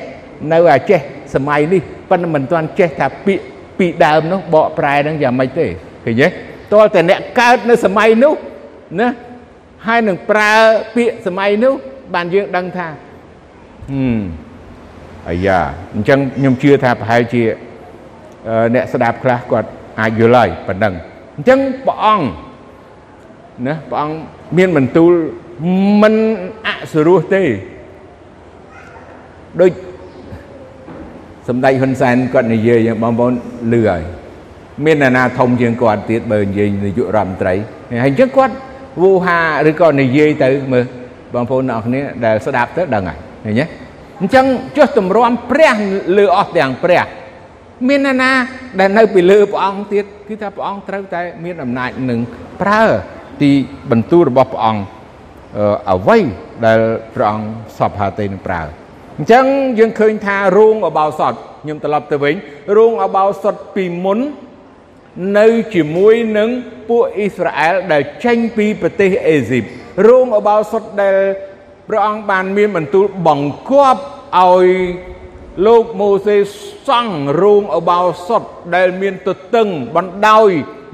[0.51, 0.99] នៅអាចេះ
[1.35, 3.43] សម័យនេះប៉ុន្តែមិនទាន់ចេះថាពាក្យ
[3.77, 5.65] ពីដើមនោះបកប្រែនឹងយ៉ាងម៉េចទេ
[6.05, 6.27] ឃើញទេ
[6.73, 8.33] តើតែអ្នកកើតនៅសម័យនោះ
[8.99, 9.09] ណា
[9.87, 10.53] ហើយនឹងប្រើ
[10.95, 11.73] ពាក្យសម័យនោះ
[12.13, 12.87] បានយើងដឹងថា
[13.91, 14.21] ហឹម
[15.29, 15.59] អាយ៉ា
[15.93, 17.43] អញ្ចឹងខ្ញុំជឿថាប្រហែលជា
[18.75, 19.67] អ្នកស្ដាប់ខ្លះគាត់
[19.99, 20.93] អាចយល់ហើយប៉ុណ្ណឹង
[21.35, 22.44] អញ្ចឹងព្រះអង្គ
[23.67, 24.15] ណាព្រះអង្គ
[24.57, 25.11] មានបន្ទូល
[26.01, 26.15] មិន
[26.67, 27.43] អសរោះទេ
[29.61, 29.71] ដូច
[31.47, 33.33] សម្ដេចហ៊ុនសែនគាត់និយាយយ៉ាងបងប្អូន
[33.73, 34.03] លឺហើយ
[34.85, 37.53] មានអ្នកណាធំជាងគាត់ទៀតបើនិយាយនាយករដ្ឋមន្ត្រី
[37.89, 38.55] ហើយអញ្ចឹងគាត់
[39.01, 39.39] វូហា
[39.69, 40.85] ឬក៏និយាយទៅមើល
[41.33, 43.65] បងប្អូនអ្នកគ្នាដែលស្ដាប់ទៅដឹងហើយឃើញទេ
[44.21, 44.45] អញ្ចឹង
[44.77, 45.75] ចុះទម្រាំព្រះ
[46.17, 47.03] លើអស់ទាំងព្រះ
[47.87, 48.31] មានអ្នកណា
[48.79, 52.19] ដែលនៅពីលើព្រះអង្គទៀតគឺថាព្រះអង្គត្រូវតែមានអំណាចនឹង
[52.61, 52.83] ប្រើ
[53.41, 53.51] ទី
[53.91, 54.81] បន្ទូលរបស់ព្រះអង្គ
[55.91, 56.17] អ្វី
[56.65, 56.79] ដែល
[57.15, 57.45] ព្រះអង្គ
[57.77, 58.61] សពហាទេនឹងប្រើ
[59.17, 59.45] អញ្ចឹង
[59.79, 62.35] យើងឃើញថារូងអបោសតខ្ញុំត្រឡប់ទៅវិញ
[62.77, 64.19] រូងអបោសតពីមុន
[65.39, 66.49] នៅជាមួយនឹង
[66.89, 69.63] ពួកអ៊ីស្រាអែលដែលចេញពីប្រទេសអេស៊ីប
[70.07, 71.17] រូងអបោសុតដែល
[71.87, 74.01] ព្រះអង្គបានមានបន្ទូលបង្គាប់
[74.41, 74.67] ឲ្យ
[75.67, 76.37] លោកម៉ូសេ
[76.87, 78.41] សង់រូងអបោសុត
[78.75, 80.49] ដែលមានទទឹងបណ្ដោយ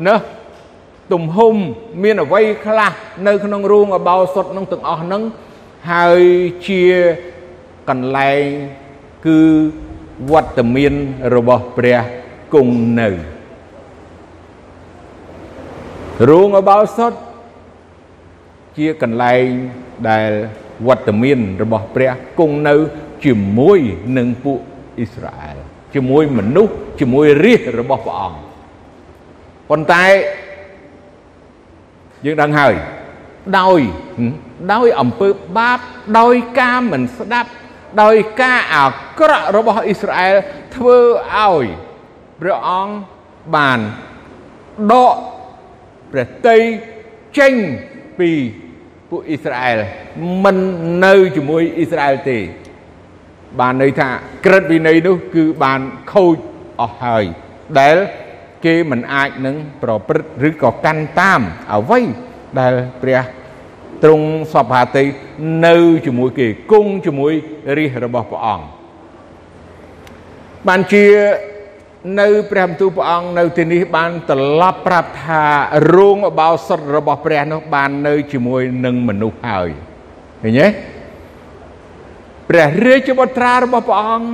[0.08, 0.16] ណា
[1.14, 1.56] ទំហំ
[2.04, 2.92] មានអ្វីខ្លះ
[3.28, 5.22] នៅក្នុងរូងអបោសុតនឹងទាំងអស់ហ្នឹង
[5.92, 6.24] ហើយ
[6.68, 6.84] ជា
[7.90, 8.44] កន្លែង
[9.26, 9.40] គឺ
[10.32, 10.94] វត្តមាន
[11.36, 12.00] របស់ព្រះ
[12.54, 13.10] គង់នៅ
[16.30, 17.14] រូងអបោសុត
[18.78, 19.44] ជាកន្លែង
[20.10, 20.30] ដែល
[20.88, 22.76] វត្តមានរបស់ព្រះគង់នៅ
[23.26, 23.80] ជាមួយ
[24.18, 24.60] នឹងពួក
[24.98, 25.58] អ៊ីស្រាអែល
[25.94, 28.40] ជាមួយមនុស្សជាមួយរាជរបស់ព្រះអង្គ
[29.70, 30.06] ប៉ុន្តែ
[32.26, 32.74] យើងដឹងហើយ
[33.60, 33.82] ដោយ
[34.74, 35.80] ដោយអំពើបាប
[36.20, 37.50] ដោយការមិនស្ដាប់
[38.04, 38.86] ដោយការអា
[39.20, 40.36] ក្រក់របស់អ៊ីស្រាអែល
[40.76, 40.98] ធ្វើ
[41.38, 41.66] ឲ្យ
[42.42, 42.96] ព្រះអង្គ
[43.56, 43.80] បាន
[44.92, 45.16] ដក
[46.12, 46.58] ព្រះតី
[47.38, 47.54] ចេញ
[48.20, 48.32] ពី
[49.10, 49.80] ពួកអ៊ីស្រាអែល
[50.44, 50.58] មិន
[51.06, 52.40] នៅជាមួយអ៊ីស្រាអែលទេ
[53.60, 54.10] បានន័យថា
[54.46, 55.82] ក្រឹតវិន័យនោះគឺបាន
[56.12, 56.36] ខូច
[56.82, 57.24] អស់ហើយ
[57.80, 57.98] ដែល
[58.66, 61.42] គេមិនអាចនឹងប្រព្រឹត្តឬក៏កាន់តាម
[61.74, 62.00] អ្វី
[62.60, 63.22] ដែលព្រះ
[64.04, 65.04] ទ្រង់សពហាតី
[65.66, 67.34] នៅជាមួយគេគង់ជាមួយ
[67.78, 68.66] រាជរបស់ព្រះអង្គ
[70.68, 71.06] បានជា
[72.20, 75.44] នៅព្រះបន្ទូលព្រះអង្គនៅទីនេះបានត្រឡប់ប្រាប់ថា
[75.96, 79.70] រោងអបោសុតរបស់ព្រះនោះបាននៅជាមួយនឹងមនុស្សហើយ
[80.44, 80.68] ឃើញទេ
[82.50, 84.30] ព្រះរាជបុត្រារបស់ព្រះអង្គ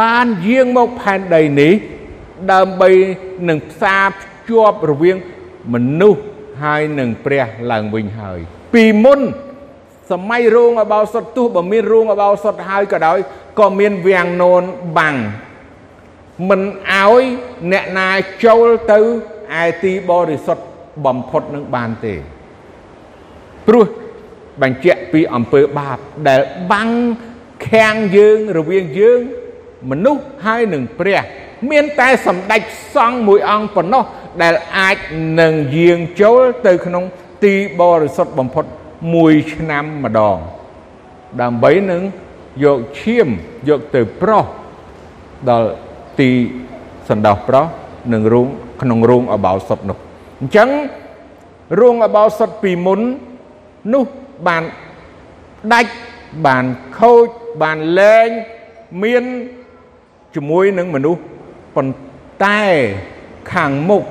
[0.00, 1.72] បានយាងមកផែនដីនេះ
[2.52, 2.90] ដើម្បី
[3.48, 5.16] នឹងផ្សារភ្ជាប់រវាង
[5.74, 6.22] មនុស្ស
[6.62, 8.38] ហើយនឹងព្រះឡើងវិញហើយ
[8.74, 9.20] ពីមុន
[10.10, 13.18] សម័យរោងអបោសុតទោះបើមានរោងអបោសុតហើយក៏ដោយ
[13.60, 14.62] ក៏មានវាំងនោន
[14.98, 15.16] បាំង
[16.48, 17.22] មិនឲ្យ
[17.72, 18.08] អ្នកណា
[18.44, 19.00] ចូលទៅ
[19.62, 20.64] ឯទីបរិសុទ្ធ
[21.06, 22.14] បំផុតនឹងបានទេ
[23.66, 23.86] ព្រោះ
[24.62, 25.98] បញ្ជាក់ពីអំពើបាប
[26.28, 26.40] ដែល
[26.72, 26.90] បាំង
[27.70, 29.20] ខាំងយើងរវាងយើង
[29.90, 31.22] មនុស្សហើយនឹងព្រះ
[31.70, 32.62] មានតែសម្ដេច
[32.94, 34.02] សង្ឃមួយអង្គប៉ុណ្ណោះ
[34.42, 34.96] ដែលអាច
[35.40, 37.04] នឹងយាងចូលទៅក្នុង
[37.44, 38.64] ទីបរិសុទ្ធបំផុត
[39.14, 40.38] មួយឆ្នាំម្ដង
[41.40, 42.02] ដើម្បីនឹង
[42.64, 43.28] យកឈាម
[43.68, 44.44] យកទៅប្រោះ
[45.50, 45.68] ដល់
[46.18, 46.30] ទី
[47.08, 47.66] សណ្ដោះប្រោះ
[48.12, 48.46] និងរោង
[48.82, 49.98] ក្នុងរោងអបោសុតនោះ
[50.40, 50.68] អញ្ចឹង
[51.80, 53.00] រោងអបោសុតពីមុន
[53.94, 54.04] នោះ
[54.46, 54.62] បាន
[55.72, 55.92] ដាច់
[56.46, 56.64] បាន
[56.98, 57.26] ខូច
[57.62, 58.28] បានលែង
[59.02, 59.24] មាន
[60.34, 61.20] ជាមួយនឹងមនុស្ស
[61.78, 62.62] ប៉ុន្តែ
[63.52, 64.02] ខាងមុខ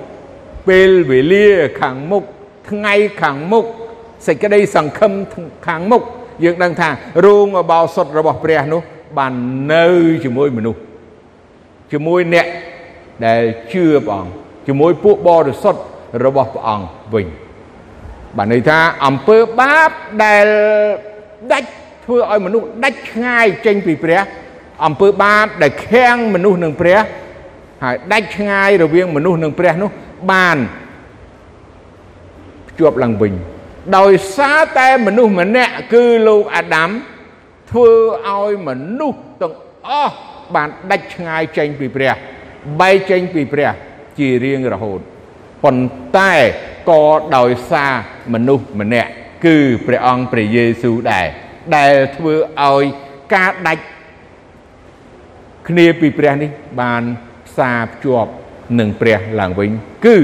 [0.68, 1.50] ពេលវេលា
[1.82, 2.24] ខាងមុខ
[2.70, 3.66] ថ្ងៃខាងមុខ
[4.28, 5.12] សេចក្តីសង្ឃឹម
[5.68, 6.02] ខាងមុខ
[6.44, 6.90] យើងដឹងថា
[7.26, 8.82] រោងអបោសុតរបស់ព្រះនោះ
[9.18, 9.34] បាន
[9.74, 9.86] នៅ
[10.24, 10.80] ជាមួយមនុស្ស
[11.92, 12.48] ជាមួយអ្នក
[13.26, 13.42] ដែល
[13.74, 14.32] ជឿព្រះអង្គ
[14.68, 15.82] ជាមួយពួកបរិសុទ្ធ
[16.26, 17.28] របស់ព្រះអង្គវិញ
[18.38, 19.92] បានន័យថាអំពើបាប
[20.24, 20.46] ដែល
[21.52, 21.70] ដាច់
[22.06, 24.22] ធ្វើឲ្យមនុស្សដាច់ឆ្ងាយចេញពីព្រះ
[24.86, 27.00] អំពើបាបដែលខាំងមនុស្សនឹងព្រះ
[27.84, 29.90] ហើយដាច់ឆ្ងាយរវាងមនុស្សនិងព្រះនោះ
[30.32, 30.58] បាន
[32.70, 33.34] ភ្ជាប់ឡើងវិញ
[33.98, 36.90] ដោយសារតែមនុស្សម្នាក់គឺលោកអាដាម
[37.72, 37.92] ធ្វើ
[38.28, 39.56] ឲ្យមនុស្សទាំង
[39.88, 40.16] អស់
[40.56, 42.14] បានដាច់ឆ្ងាយចេញពីព្រះ
[42.82, 43.72] បែកចេញពីព្រះ
[44.18, 45.00] ជារៀងរហូត
[45.64, 46.34] ប៉ុន្តែ
[46.90, 47.04] ក៏
[47.38, 47.94] ដោយសារ
[48.34, 49.10] មនុស្សម្នាក់
[49.46, 51.28] គឺព្រះអង្គព្រះយេស៊ូវដែរ
[51.76, 52.84] ដែលធ្វើឲ្យ
[53.36, 53.84] ការដាច់
[55.68, 56.50] គ្នាពីព្រះនេះ
[56.82, 58.32] បានផ្សារភ្ជាប់
[58.80, 59.72] នឹងព្រះឡើងវិញ
[60.06, 60.18] គឺ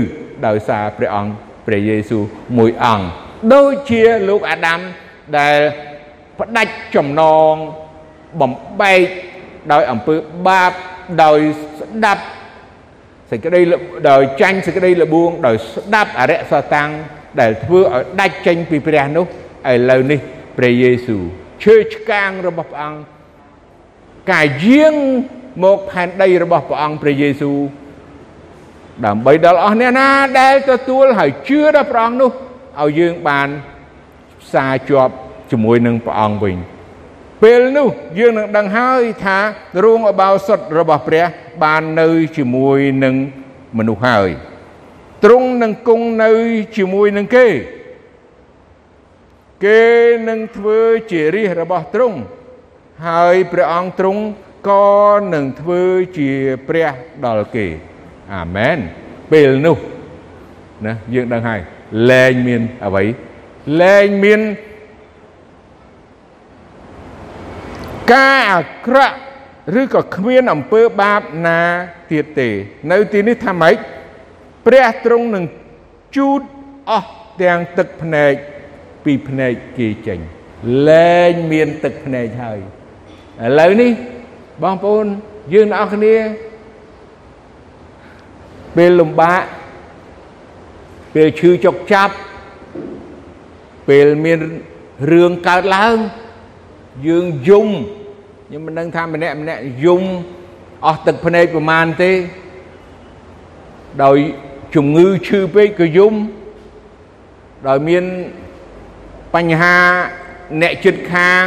[0.47, 1.31] ដោយសារព្រះអង្គ
[1.65, 2.23] ព្រះយេស៊ូវ
[2.57, 3.05] មួយអង្គ
[3.53, 4.79] ដូចជាលោកអាដាម
[5.37, 5.57] ដែល
[6.39, 7.53] ផ្ដាច់ចំណង
[8.41, 9.01] បំបែក
[9.73, 10.15] ដោយអំពើ
[10.47, 10.71] បាប
[11.23, 11.39] ដោយ
[11.79, 12.23] ស្ដាប់
[13.31, 13.61] សេចក្តី
[14.09, 16.89] ដោយចាញ់សេចក្តីលបួងដោយស្ដាប់អរិយសតាំង
[17.41, 19.25] ដែលធ្វើឲ្យដាច់ចេញពីព្រះនោះ
[19.71, 20.19] ឥឡូវនេះ
[20.57, 21.23] ព្រះយេស៊ូវ
[21.63, 22.99] ឈើឆ្កាងរបស់ព្រះអង្គ
[24.31, 24.95] កាយយាង
[25.63, 27.59] មកផែនដីរបស់ព្រះអង្គព្រះយេស៊ូវ
[29.05, 30.07] ដើម្បីដល់អស់អ្នកណា
[30.39, 32.31] ដែលទទួលហើយជឿដល់ព្រះអង្គនោះ
[32.81, 33.47] ឲ្យយើងបាន
[34.41, 35.13] ផ្សារជាប់
[35.51, 36.57] ជាមួយនឹងព្រះអង្គវិញ
[37.43, 37.87] ពេលនោះ
[38.19, 39.37] យើងនឹងដឹងហើយថា
[39.83, 41.25] រួងអបោសុតរបស់ព្រះ
[41.63, 43.15] បាននៅជាមួយនឹង
[43.77, 44.29] មនុស្សហើយ
[45.23, 46.31] ទ្រង់នឹងគង់នៅ
[46.77, 47.47] ជាមួយនឹងគេ
[49.65, 49.83] គេ
[50.29, 50.79] នឹងធ្វើ
[51.11, 52.17] ជារាជរបស់ទ្រង់
[53.07, 54.21] ហើយព្រះអង្គទ្រង់
[54.69, 54.87] ក៏
[55.33, 55.83] នឹងធ្វើ
[56.17, 56.31] ជា
[56.67, 56.93] ព្រះ
[57.25, 57.67] ដល់គេ
[58.33, 58.77] អាមែន
[59.31, 59.77] ពេលនោះ
[60.85, 61.59] ណាយើងដឹងហើយ
[62.09, 63.03] លែងមានអ្វី
[63.81, 64.41] លែងមាន
[68.13, 69.17] ការអាក្រក់
[69.81, 71.59] ឬក៏គ្មានអំពើបាបណា
[72.11, 72.49] ទៀតទេ
[72.91, 73.75] នៅទីនេះថាម៉េច
[74.65, 75.43] ព្រះទ្រង់នឹង
[76.15, 76.41] ជូត
[76.91, 78.33] អស់ទាំងទឹកភ្នែក
[79.05, 80.19] ពីភ្នែកគេចេញ
[80.89, 82.59] លែងមានទឹកភ្នែកហើយ
[83.45, 83.91] ឥឡូវនេះ
[84.61, 85.05] បងប្អូន
[85.53, 86.15] យើងអ្នកគ្នា
[88.75, 89.43] ពេលលំបាក
[91.13, 92.13] ពេលឈឺចុកចាប់
[93.87, 94.39] ពេលមាន
[95.11, 95.95] រឿងកើតឡើង
[97.07, 97.67] យើងយំ
[98.47, 100.03] ខ្ញុំមិនដឹងថាម្នាក់ម្នាក់យំ
[100.85, 102.11] អស់ទឹកភ្នែកប្រមាណទេ
[104.03, 104.17] ដោយ
[104.75, 106.13] ជំងឺឈឺពេកក៏យំ
[107.67, 108.03] ដោយមាន
[109.35, 109.77] បញ្ហា
[110.61, 111.45] អ្នកចិត្តខាង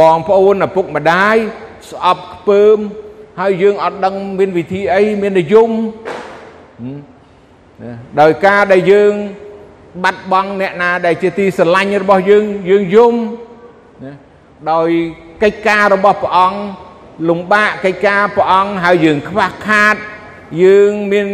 [0.00, 1.36] បងប្អូនឪពុកម្ដាយ
[1.90, 2.78] ស្អប់ខ្ពើម
[3.40, 5.70] ហើយយើងអត់ដឹងមានវិធីអីមានតែយំ
[8.20, 9.12] ដោយការដែលយើង
[10.04, 13.14] បាត់បង់អ្នកណាដែលជាទីស្រឡាញ់របស់យើងយើងយំ
[14.04, 14.12] ណា
[14.72, 14.88] ដោយ
[15.42, 16.60] កិច្ចការរបស់ព្រះអង្គ
[17.28, 19.96] លំបាកកិច្ចការព្រះអង្គហើយយើងខ្វះខាត
[20.62, 21.28] យើងមាន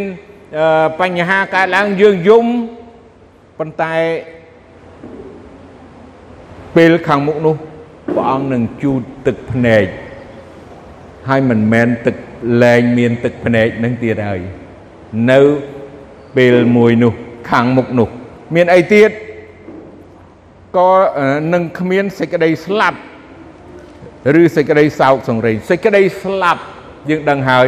[1.00, 2.46] បញ្ហាកើតឡើងយើងយំ
[3.58, 3.94] ប៉ុន្តែ
[6.76, 7.54] ពេលខាងមុខនោះ
[8.14, 9.84] ព្រះអង្គនឹងជូតទឹកភ្នែក
[11.28, 12.16] ហើយមិនមែនទឹក
[12.62, 14.40] លែងមានទឹកភ្នែកនឹងទៀតហើយ
[15.30, 15.40] នៅ
[16.36, 17.12] ពេលមួយនោះ
[17.50, 18.08] ខាងមុខនោះ
[18.54, 19.10] មានអីទៀត
[20.78, 20.90] ក៏
[21.52, 22.98] នឹងគ្មានសេចក្តីស្លាប់
[24.40, 26.62] ឬសេចក្តីសោកសង្រេងសេចក្តីស្លាប់
[27.10, 27.66] យើងដឹងហើយ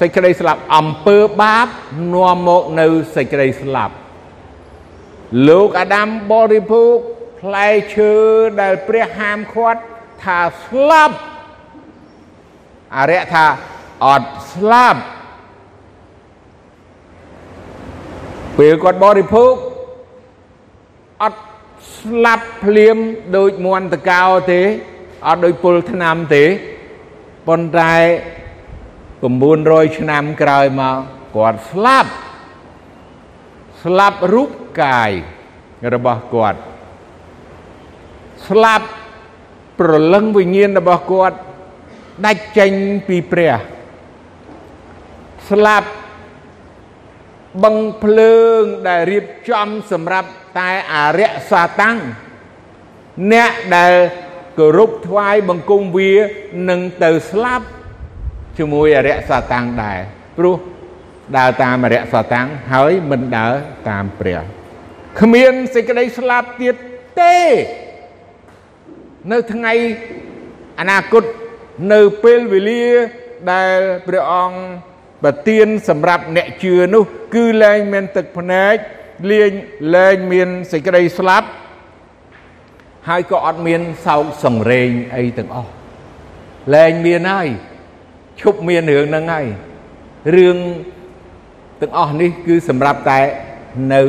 [0.00, 1.66] សេចក្តីស្លាប់អំពើបាប
[2.14, 2.86] នាំមកនៅ
[3.16, 3.94] សេចក្តីស្លាប់
[5.48, 6.96] លោកអាដាមបរិភោគ
[7.40, 8.12] ផ្លែឈើ
[8.60, 9.80] ដែលព្រះហាមឃាត់
[10.24, 11.16] ថាស្លាប់
[12.96, 13.46] អរិយថា
[14.04, 15.00] អត់ស្លាប់
[18.58, 19.54] ពេលគាត់បរិភោគ
[21.22, 21.40] អត់
[21.98, 22.96] ស្លាប់ភ្លាម
[23.36, 24.62] ដូចមន្តកោទេ
[25.26, 26.44] អត់ដូចពុលឆ្នាំទេ
[27.48, 27.94] ប៉ុន្តែ
[29.14, 30.96] 900ឆ្នាំក្រោយមក
[31.36, 32.10] គាត់ស្លាប់
[33.82, 34.50] ស្លាប់រូប
[34.82, 35.10] កាយ
[35.94, 36.58] របស់គាត់
[38.48, 38.86] ស្លាប់
[39.80, 41.36] ប្រលឹងវិញ្ញាណរបស់គាត់
[42.26, 42.72] ដាច់ចេញ
[43.08, 43.54] ពីព្រះ
[45.50, 45.90] ស្លាប់
[47.64, 51.96] បឹងភ្លើងដែលរៀបចំសម្រាប់តែអរិយសាតាំង
[53.32, 53.92] អ្នកដែល
[54.58, 56.12] គោរពថ្វាយបង្គំវា
[56.70, 57.66] នឹងទៅស្លាប់
[58.58, 59.98] ជាមួយអរិយសាតាំងដែរ
[60.38, 60.56] ព្រោះ
[61.36, 63.52] ដើរតាមអរិយសាតាំងហើយមិនដើរ
[63.88, 64.40] តាមព្រះ
[65.20, 66.76] គ្មានសេចក្តីស្លាប់ទៀត
[67.20, 67.38] ទេ
[69.32, 69.72] នៅថ្ងៃ
[70.80, 71.24] អនាគត
[71.92, 72.86] នៅពេលវេលា
[73.52, 74.58] ដែលព្រះអង្គ
[75.22, 78.74] ប្រទានសម្រាប់អ្នកជឿនោះ គឺលែងមានទឹកភ្នែក
[79.30, 79.50] លែង
[79.94, 81.48] លែងមានសេចក្តីស្លាប់
[83.08, 85.72] ហើយក៏អត់មានសោកសង្រេងអីទាំងអស់
[86.74, 87.48] លែងមានហើយ
[88.40, 89.46] ឈប់មានរឿងហ្នឹងហើយ
[90.36, 90.56] រឿង
[91.80, 93.20] ទាំងអស់នេះគឺសម្រាប់តែ
[93.92, 94.02] នៅ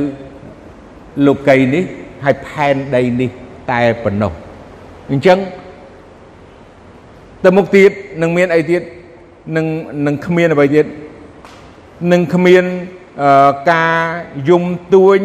[1.27, 1.83] លោកីនេះ
[2.23, 3.29] ហើយផែនដីនេះ
[3.71, 4.33] តែប៉ុណ្ណោះ
[5.11, 5.39] អញ្ចឹង
[7.45, 8.81] ទៅមុខទៀតនឹងមានអីទៀត
[9.55, 9.65] នឹង
[10.05, 10.85] នឹងគ្មានអ្វីទៀត
[12.11, 12.63] នឹងគ្មាន
[13.71, 13.99] ការ
[14.49, 15.19] យំទួញ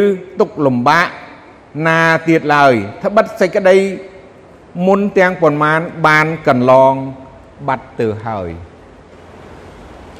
[0.00, 0.02] ឬ
[0.40, 1.08] ទុកលំបាក
[1.86, 3.76] ណាទៀតឡើយត្បិតសេចក្តី
[4.86, 6.94] មុនទាំងប៉ុន្មានបានកន្លង
[7.68, 8.50] បាត់ទៅហើយ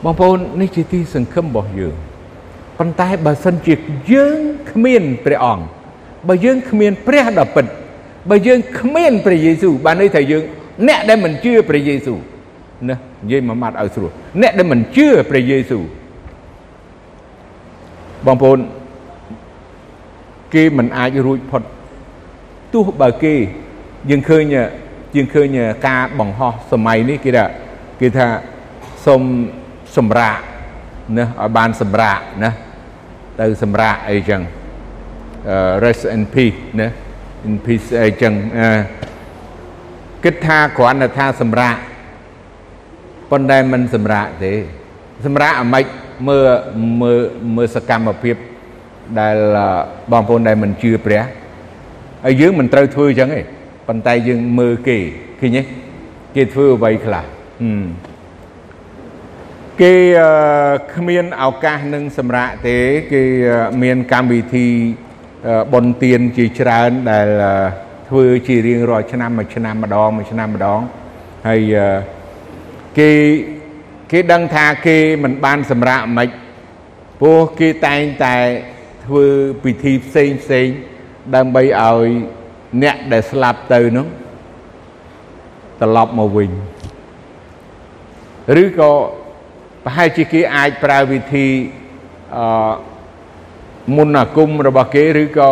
[0.04, 1.94] បងប្អូននេះជាទីសង្ឃឹមរបស់យើង
[2.78, 3.74] ប៉ុន្តែបើសិនជា
[4.12, 5.64] យើងគ្មានព្រះអង្គ
[6.28, 7.66] បើយើងគ្មានព្រះដ៏ពិត
[8.28, 10.42] បើយើងគ្មានព្រះយេស៊ូវបានន័យថាយើង
[10.88, 12.18] អ្នកដែលមិនជឿព្រះយេស៊ូវ
[12.88, 14.10] ណានិយាយមួយម៉ាត់ឲ្យស្រួល
[14.42, 15.82] អ្នកដែលមិនជឿព្រះយេស៊ូវ
[18.26, 18.58] បងប្អូន
[20.54, 21.62] គេមិនអាចរួចផុត
[22.72, 23.34] ទោះបើគេ
[24.10, 24.42] យើងឃើញ
[25.16, 25.46] យើងឃើញ
[25.86, 27.44] ការបង្ហោះសម័យនេះគេថា
[28.00, 28.26] គេថា
[29.06, 29.22] សុំ
[29.96, 30.38] សម្រាក
[31.18, 32.50] ណាឲ្យបានសម្រាកណា
[33.40, 34.40] ទៅសម្រាកអីចឹង
[35.82, 36.88] rest in peace ណា
[37.46, 38.34] in peace អីចឹង
[40.24, 41.76] គិតថាគ្រាន់តែថាសម្រាក
[43.30, 44.52] ប៉ុន្តែមិនសម្រាកទេ
[45.26, 45.84] សម្រាកអាម៉េច
[46.28, 46.46] មើល
[47.00, 47.18] មើល
[47.56, 48.36] មើលសកម្មភាព
[49.20, 49.36] ដែល
[50.12, 51.22] បងប្អូនដែលមិនជឿព្រះ
[52.24, 53.42] ហើយយើងមិនត្រូវធ្វើអញ្ចឹងទេ
[53.88, 54.98] ប៉ុន្តែយើងមើលគេ
[55.40, 55.62] ឃើញទេ
[56.36, 57.24] គេធ្វើអ្វីខ្លះ
[59.80, 59.94] គេ
[60.94, 62.76] គ្មានឱកាសនឹងសម្រាប់ទេ
[63.12, 63.22] គេ
[63.82, 64.66] មានកម្មវិធី
[65.72, 67.28] បុណ្យទានជាច្រើនដែល
[68.08, 70.80] ធ្វើជារៀងរាល់ឆ្នាំមួយឆ្នាំម្ដងមួយឆ្នាំម្ដង
[71.48, 71.74] ហើយ
[72.98, 73.10] គេ
[74.10, 76.28] គេដឹងថាគេមិនបានសម្រាប់មិន
[77.20, 78.36] ព្រោះគេតែងតែ
[79.06, 79.26] ធ្វើ
[79.62, 80.66] ពិធីផ្សេងផ្សេង
[81.34, 82.08] ដើម្បីឲ្យ
[82.82, 84.06] អ្នកដែលស្លាប់ទៅនោះ
[85.80, 86.50] ត្រឡប់មកវិញ
[88.62, 88.92] ឬក៏
[89.84, 91.46] ប្រហែលជាគេអាចប្រើវិធី
[92.36, 92.89] អឺ
[93.96, 95.50] មុនអាគមរបស់គេឬក៏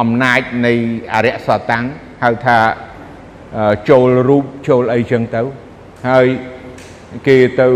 [0.00, 0.72] អំណាចនៃ
[1.14, 1.84] អរិយសតាំង
[2.22, 2.58] ហៅថា
[3.88, 5.42] ចូលរូបចូលអីចឹងទៅ
[6.08, 6.26] ហើយ
[7.26, 7.68] គេទៅ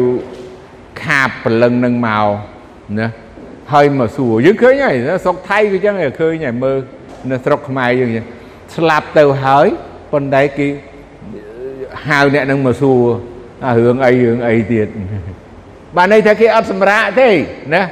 [1.03, 2.27] ខាបព្រលឹងនឹងមក
[3.01, 3.09] ណា
[3.73, 6.79] ហើយមកសួរយើងឃើញហើយស្រុកថៃក៏ចឹងឃើញហើយមើល
[7.31, 8.27] នៅស្រុកខ្មែរយើងចឹង
[8.77, 9.67] ស្លាប់ទៅហើយ
[10.13, 10.69] ប៉ុន្តែគេ
[12.09, 13.01] ហៅអ្នកនឹងមកសួរ
[13.67, 14.89] អារឿងអីរឿងអីទៀត
[15.97, 17.29] បានន័យថាគេអត់សម្រាកទេ
[17.75, 17.83] ណា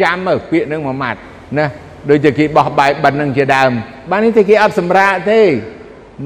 [0.00, 1.20] ចាំមើលពាក្យនឹងមួយម៉ាត់
[1.58, 1.66] ណា
[2.10, 3.70] ដូចជាគេបោះបាយបិណ្ឌនឹងជាដើម
[4.10, 5.40] បាននេះតែគេអត់សម្រាកទេ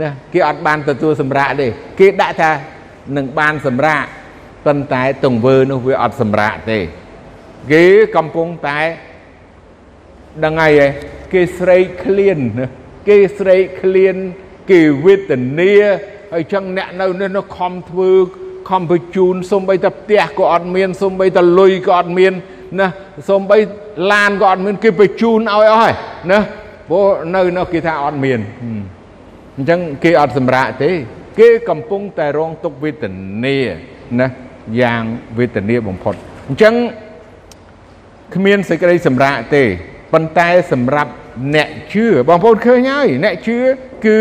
[0.01, 1.67] ណាគេអត់បានទទួលសម្រាកទេ
[2.01, 2.51] គេដាក់ថា
[3.17, 4.05] នឹងបានសម្រាក
[4.67, 6.79] ប៉ុន្តែទង្វើនោះវាអត់សម្រាកទេ
[7.73, 7.85] គេ
[8.17, 8.81] កំពុងតែ
[10.45, 10.81] ដឹងហើយ
[11.33, 12.39] គេស្រេកឃ្លាន
[13.09, 14.17] គេស្រេកឃ្លាន
[14.71, 15.73] គេវេទនា
[16.33, 18.11] ហើយចឹងអ្នកនៅនេះនោះខំធ្វើ
[18.71, 22.33] ខំបញ្ជូនសំបីតែផ្ទះក៏អត់មានសំបីតែលុយក៏អត់មាន
[22.79, 22.87] ណា
[23.29, 23.59] សំបី
[24.13, 25.95] ឡានក៏អត់មានគេបញ្ជូនឲ្យអស់ហើយ
[26.31, 26.39] ណា
[26.89, 27.05] ព្រោះ
[27.35, 28.41] នៅនោះគេថាអត់មាន
[29.57, 30.91] អញ្ចឹងគេអត់សម្រាកទេ
[31.39, 33.05] គេកំពុងតែរងទុក្ខវេទ
[33.45, 33.59] នា
[34.21, 34.29] ណា
[34.81, 35.03] យ៉ាង
[35.39, 36.15] វេទនាបំផុត
[36.49, 36.75] អញ្ចឹង
[38.35, 39.65] គ្មានសេចក្តីសម្រាកទេ
[40.13, 41.13] ប៉ុន្តែសម្រាប់
[41.55, 43.59] អ្នកជឿបងប្អូនឃើញហើយអ្នកជឿ
[44.07, 44.19] គឺ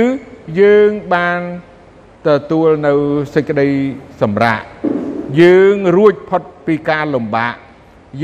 [0.61, 1.39] យើងបាន
[2.27, 2.93] ទទួលនៅ
[3.33, 3.67] សេចក្តី
[4.21, 4.61] សម្រាក
[5.41, 7.55] យើងរួចផុតពីការលំបាក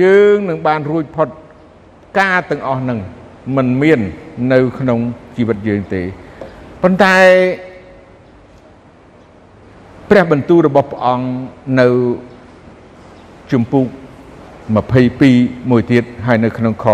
[0.02, 1.28] យើងនឹងបានរួចផុត
[2.20, 3.00] ការទាំងអស់នឹង
[3.56, 4.00] មិនមាន
[4.54, 5.00] នៅក្នុង
[5.36, 6.02] ជីវិតយើងទេ
[6.84, 7.18] ប៉ុន្តែ
[10.10, 11.28] ព្រះបន្ទូលរបស់ព្រះអង្គ
[11.80, 11.88] នៅ
[13.52, 13.88] ជំពូក
[14.94, 16.86] 22មួយទៀតហើយនៅក្នុងខ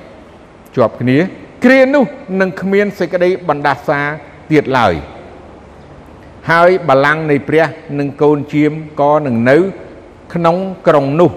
[0.00, 1.18] 3ជាប់គ្នា
[1.64, 2.04] គ្រានោះ
[2.40, 4.00] នឹងគ្មានសេចក្តីបណ្ដាសា
[4.50, 4.94] ទៀតឡើយ
[6.50, 7.64] ហើយបលាំងនៃព្រះ
[7.98, 9.56] និងកូនជាមក៏នឹងនៅ
[10.34, 10.56] ក្នុង
[10.88, 11.30] ក្រុងនោះ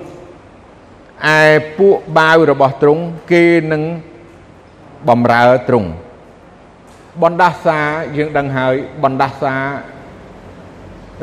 [1.25, 1.41] ឯ
[1.77, 3.83] ពួកបាវរបស់ទ្រង់គេនឹង
[5.09, 5.89] បំរើទ្រង់
[7.23, 7.79] បណ្ដាសា
[8.17, 9.55] យើងដឹងហើយបណ្ដាសា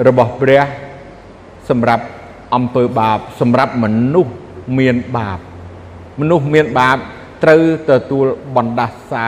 [0.06, 0.62] របស់ព្រះ
[1.68, 2.04] សម្រាប់
[2.54, 4.34] អំពើបាប សម្រាប់មនុស្ស
[4.78, 5.38] មានបាប
[6.20, 6.98] មនុស្សមានបាប
[7.44, 8.26] ត្រូវទទួល
[8.56, 9.26] បណ្ដាសា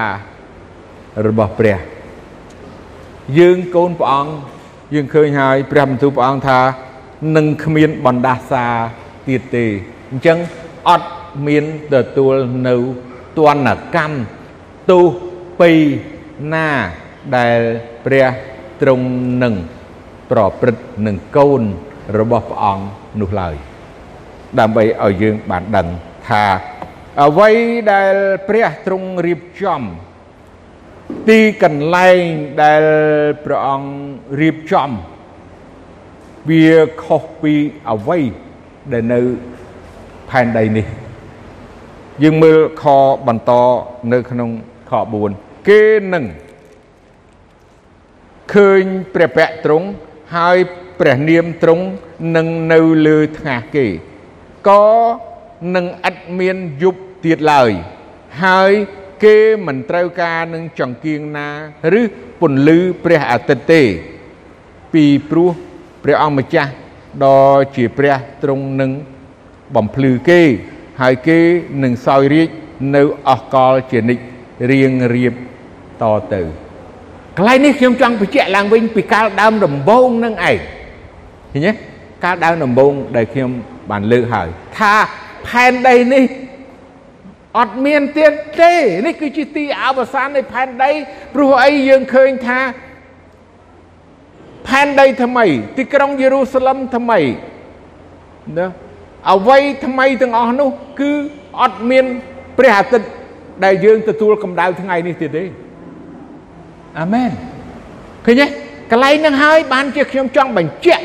[1.27, 1.79] របស់ព្រះ
[3.39, 4.33] យើងកូនព្រះអង្គ
[4.95, 6.61] យើងឃើញហើយព្រះបន្ទូលព្រះអង្គថា
[7.37, 8.67] នឹងគ្មានបណ្ដាសា
[9.29, 9.67] ទៀតទេ
[10.11, 10.39] អញ្ចឹង
[10.89, 11.11] អត់
[11.47, 12.35] មានទទួល
[12.67, 12.75] នៅ
[13.39, 14.17] ទណ្ឌកម្ម
[14.91, 15.05] ទោស
[15.61, 15.73] ពី
[16.53, 16.69] ណា
[17.37, 17.61] ដែល
[18.05, 18.27] ព្រះ
[18.81, 19.07] ទ្រង់
[19.43, 19.55] នឹង
[20.31, 21.63] ប្រព្រឹត្តនឹងកូន
[22.19, 22.85] របស់ព្រះអង្គ
[23.21, 23.55] នោះឡើយ
[24.59, 25.89] ដើម្បីឲ្យយើងបានដឹង
[26.29, 26.45] ថា
[27.25, 27.51] អ្វី
[27.93, 28.15] ដែល
[28.49, 29.83] ព្រះទ្រង់រៀបចំ
[31.29, 32.23] ទីកន្លែង
[32.63, 32.85] ដែល
[33.45, 33.91] ព្រះអង្គ
[34.41, 34.91] រៀបចំ
[36.51, 36.71] វា
[37.05, 37.55] ខុសពី
[37.91, 38.19] អ្វី
[38.93, 39.21] ដែលនៅ
[39.56, 39.56] ផែ
[40.45, 40.87] នដីនេះ
[42.23, 42.85] យើងមើលខ
[43.27, 43.53] បន្ត
[44.13, 44.51] នៅក្នុង
[44.91, 44.93] ខ
[45.31, 45.83] 4គេ
[46.15, 46.25] នឹង
[48.53, 49.87] ឃើញព្រះពៈទ្រង់
[50.37, 50.59] ហើយ
[51.01, 51.85] ព្រះនាមទ្រង់
[52.37, 53.87] នឹងនៅលើថ្ងាសគេ
[54.69, 54.87] ក៏
[55.75, 57.71] នឹងឥតមានយប់ទៀតឡើយ
[58.45, 58.73] ហើយ
[59.25, 61.49] គេមិនត្រូវការនឹងចង្គៀងណា
[62.01, 62.03] ឬ
[62.41, 63.83] ពន្លឺព្រះអាទិត្យទេ
[64.93, 65.51] ពីព្រោះ
[66.03, 66.71] ព្រះអង្គម្ចាស់
[67.25, 67.41] ដ៏
[67.77, 68.91] ជាព្រះទ្រង់នឹង
[69.75, 70.41] បំភ្លឺគេ
[71.01, 71.39] ហើយគេ
[71.83, 72.49] នឹងសោយរាជ
[72.95, 74.23] នៅអស់កលជានិច្ច
[74.71, 75.35] រៀងរៀប
[76.03, 76.41] តទៅ
[77.37, 80.59] កន្លែងនេះខ្ញុំចង់បញ្ជាក់ឡើងវិញពីកាលដើមដំបូងនឹងឯង
[81.53, 81.73] ឃើញទេ
[82.25, 83.51] កាលដើមដំបូងដែលខ្ញុំ
[83.91, 84.49] បានលើកហើយ
[84.79, 84.95] ថា
[85.49, 86.25] ផែនដីនេះ
[87.59, 88.73] អត់មានទៀតទេ
[89.07, 90.91] នេះគឺជាទីអវសាននៃផែនដី
[91.35, 92.61] ព្រោះអីយើងឃើញថា
[94.69, 95.47] ផែនដីថ្មី
[95.79, 97.21] ទីក្រុងយេរូសាឡឹមថ្មី
[98.59, 98.67] ណា
[99.33, 100.69] អ្វីថ្មីទាំងអស់នោះ
[101.01, 101.13] គឺ
[101.61, 102.05] អត់មាន
[102.59, 103.07] ព្រះអាទិត្យ
[103.65, 105.45] ដែលយើងទទួលកម្ដៅថ្ងៃនេះទៀតទេ
[107.01, 107.31] អាមែន
[108.27, 108.47] ឃើញទេ
[108.91, 111.05] កន្លែងហ្នឹងហើយបានជាខ្ញុំចង់បញ្ជាក់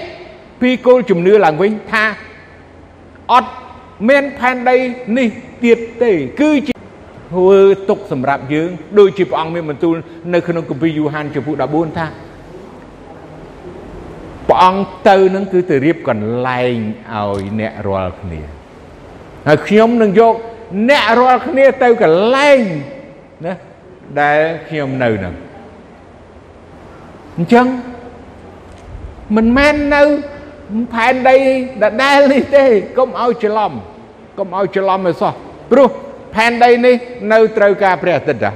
[0.61, 2.03] ពីគោលជំនឿឡើងវិញថា
[3.31, 3.51] អត់
[4.09, 4.77] មានផែនដី
[5.17, 5.27] នេះ
[5.63, 6.73] ទៀតទេ គឺជា
[7.31, 9.95] ធ្វើទុកសម្រាប់យើង ដូចជាព្រះអង្គមានបន្ទូល
[10.33, 12.05] នៅក្នុងគម្ពីរយូហានចំពុ14ថា
[14.51, 16.77] ព្រះអង្គទៅនឹងគឺទៅរៀបកន្លែង
[17.13, 18.41] ឲ្យអ្នករាល់គ្នា
[19.47, 20.35] ហើយខ្ញុំនឹងយក
[20.89, 22.59] អ្នករាល់គ្នាទៅកន្លែង
[23.45, 23.55] ណា
[24.21, 25.33] ដែលខ្ញុំនៅនឹង
[27.37, 27.65] អញ្ចឹង
[29.35, 30.03] មិនមែននៅ
[30.93, 31.35] ផែនដី
[31.83, 32.63] ដដែលនេះទេ
[32.97, 33.71] កុំឲ្យច្រឡំ
[34.37, 35.33] កុំឲ្យច្រឡំឲ្យសោះ
[35.71, 35.87] ព្រោះ
[36.35, 36.95] ផែនដីនេះ
[37.33, 38.55] នៅត្រូវការព្រះអាទិត្យដែរ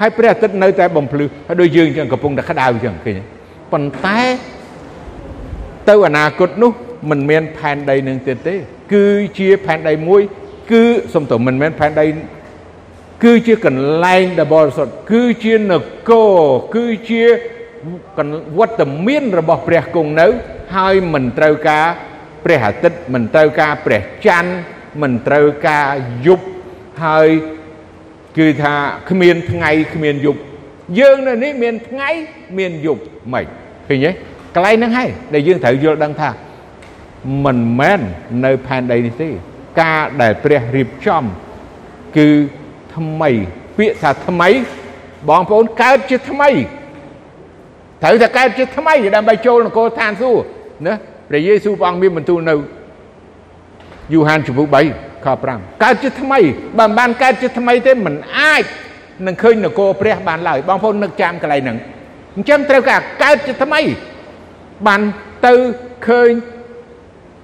[0.00, 3.20] ហើយព្រះអាទិត្យនៅតែបំភ្លឺហើយដូចយើងចឹងកំពុងតែក្តៅចឹងឃើញ
[3.72, 4.18] ប៉ុន្តែ
[5.88, 6.72] ទៅអនាគតនោះ
[7.10, 8.54] មិនមានផែនដីនឹងទៀតទេ
[8.94, 9.06] គឺ
[9.38, 10.22] ជាផែនដីមួយ
[10.72, 10.82] គឺ
[11.14, 12.06] សំទោសមិនមែនផែនដី
[13.24, 15.72] គឺជាកន្លែងដែលបរិសុទ្ធគឺជាន
[16.10, 16.40] គរ
[16.74, 17.22] គឺជា
[18.58, 20.26] វត្តមានរបស់ព្រះគង់នៅ
[20.76, 21.86] ហើយមិនត្រូវការ
[22.44, 24.52] ព្រះអាទិត្យមិនត្រូវការព្រះច័ន្ទ
[25.02, 25.86] មិនត្រូវការ
[26.26, 26.46] យប់
[27.04, 27.28] ហើយ
[28.38, 28.74] គឺថា
[29.10, 30.40] គ្មានថ្ងៃគ្មានយប់
[30.98, 32.10] យើងនៅនេះមានថ្ងៃ
[32.58, 33.02] មានយប់
[33.32, 33.44] មិន
[33.88, 34.10] ឃើញទេ
[34.56, 36.30] កន្លែងហ្នឹងហើយដែលយើងត្រូវយល់ដឹងថា
[37.44, 38.00] មិនមែន
[38.44, 39.28] នៅផែនដីនេះទេ
[39.80, 41.24] ការដែលព្រះរៀបចំ
[42.16, 42.28] គឺ
[42.94, 43.30] ថ្មី
[43.78, 44.48] ពាក្យថាថ្មី
[45.28, 46.50] បងប្អូនកើតជាថ្មី
[48.02, 50.44] ត្រូវតែកើតជាថ្មីដើម្បីចូលនគរឋានសួគ៌
[50.86, 50.94] ណា
[51.28, 52.54] ព្រះយេស៊ូវព្រះអង្គមានបន្ទូលនៅ
[54.12, 56.38] យូហានជំពូក3ខ5កើតជាថ្មី
[56.78, 58.64] បើមិនបានកើតជាថ្មីទេមិនអាច
[59.26, 61.78] នឹងឃើញនគរព្រះបានឡើយបងប្អូននឹកចាំកន្លែងហ្នឹង
[62.36, 63.80] អញ្ចឹងត្រូវការកើតជាថ្មី
[64.86, 65.00] បាន
[65.46, 65.54] ទៅ
[66.06, 66.30] ឃើញ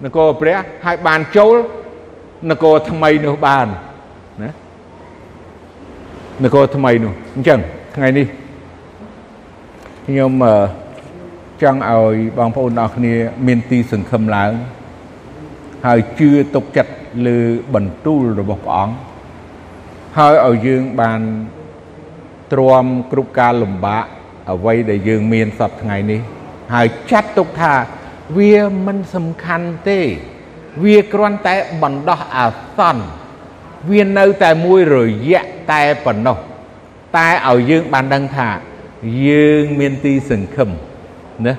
[0.05, 1.57] នគរព្រះហើយបានចូល
[2.51, 3.67] នគរថ្មីនោះបាន
[4.43, 4.51] ណា
[6.45, 7.61] នគរថ្មីនោះអញ្ចឹង
[7.97, 8.27] ថ្ងៃនេះ
[10.07, 10.33] ខ្ញុំ
[11.63, 13.15] ចង់ឲ្យបងប្អូនអរគ្នា
[13.47, 14.53] មានទីសង្ឃឹមឡើង
[15.87, 16.93] ហើយជឿទុកចិត្ត
[17.27, 17.39] លើ
[17.75, 18.95] បន្ទូលរបស់ព្រះអង្គ
[20.19, 21.21] ហើយឲ្យយើងបាន
[22.53, 24.05] ទ្រាំគ្រប់ការលំបាក
[24.51, 26.21] អ្វីដែលយើងមានសពថ្ងៃនេះ
[26.73, 27.75] ហើយចាត់ទុកថា
[28.39, 28.57] វា
[28.87, 30.01] មិនសំខាន់ទេ
[30.83, 32.47] វាគ្រាន់តែបណ្ដោះអា
[32.79, 33.05] សន្ន
[33.91, 34.97] វានៅតែមួយរ
[35.29, 35.43] យៈ
[35.73, 36.37] តែប៉ុណ្ណោះ
[37.17, 38.49] តែឲ្យយើងបានដឹងថា
[39.27, 40.69] យើងមានទីសង្ឃឹម
[41.47, 41.55] ណា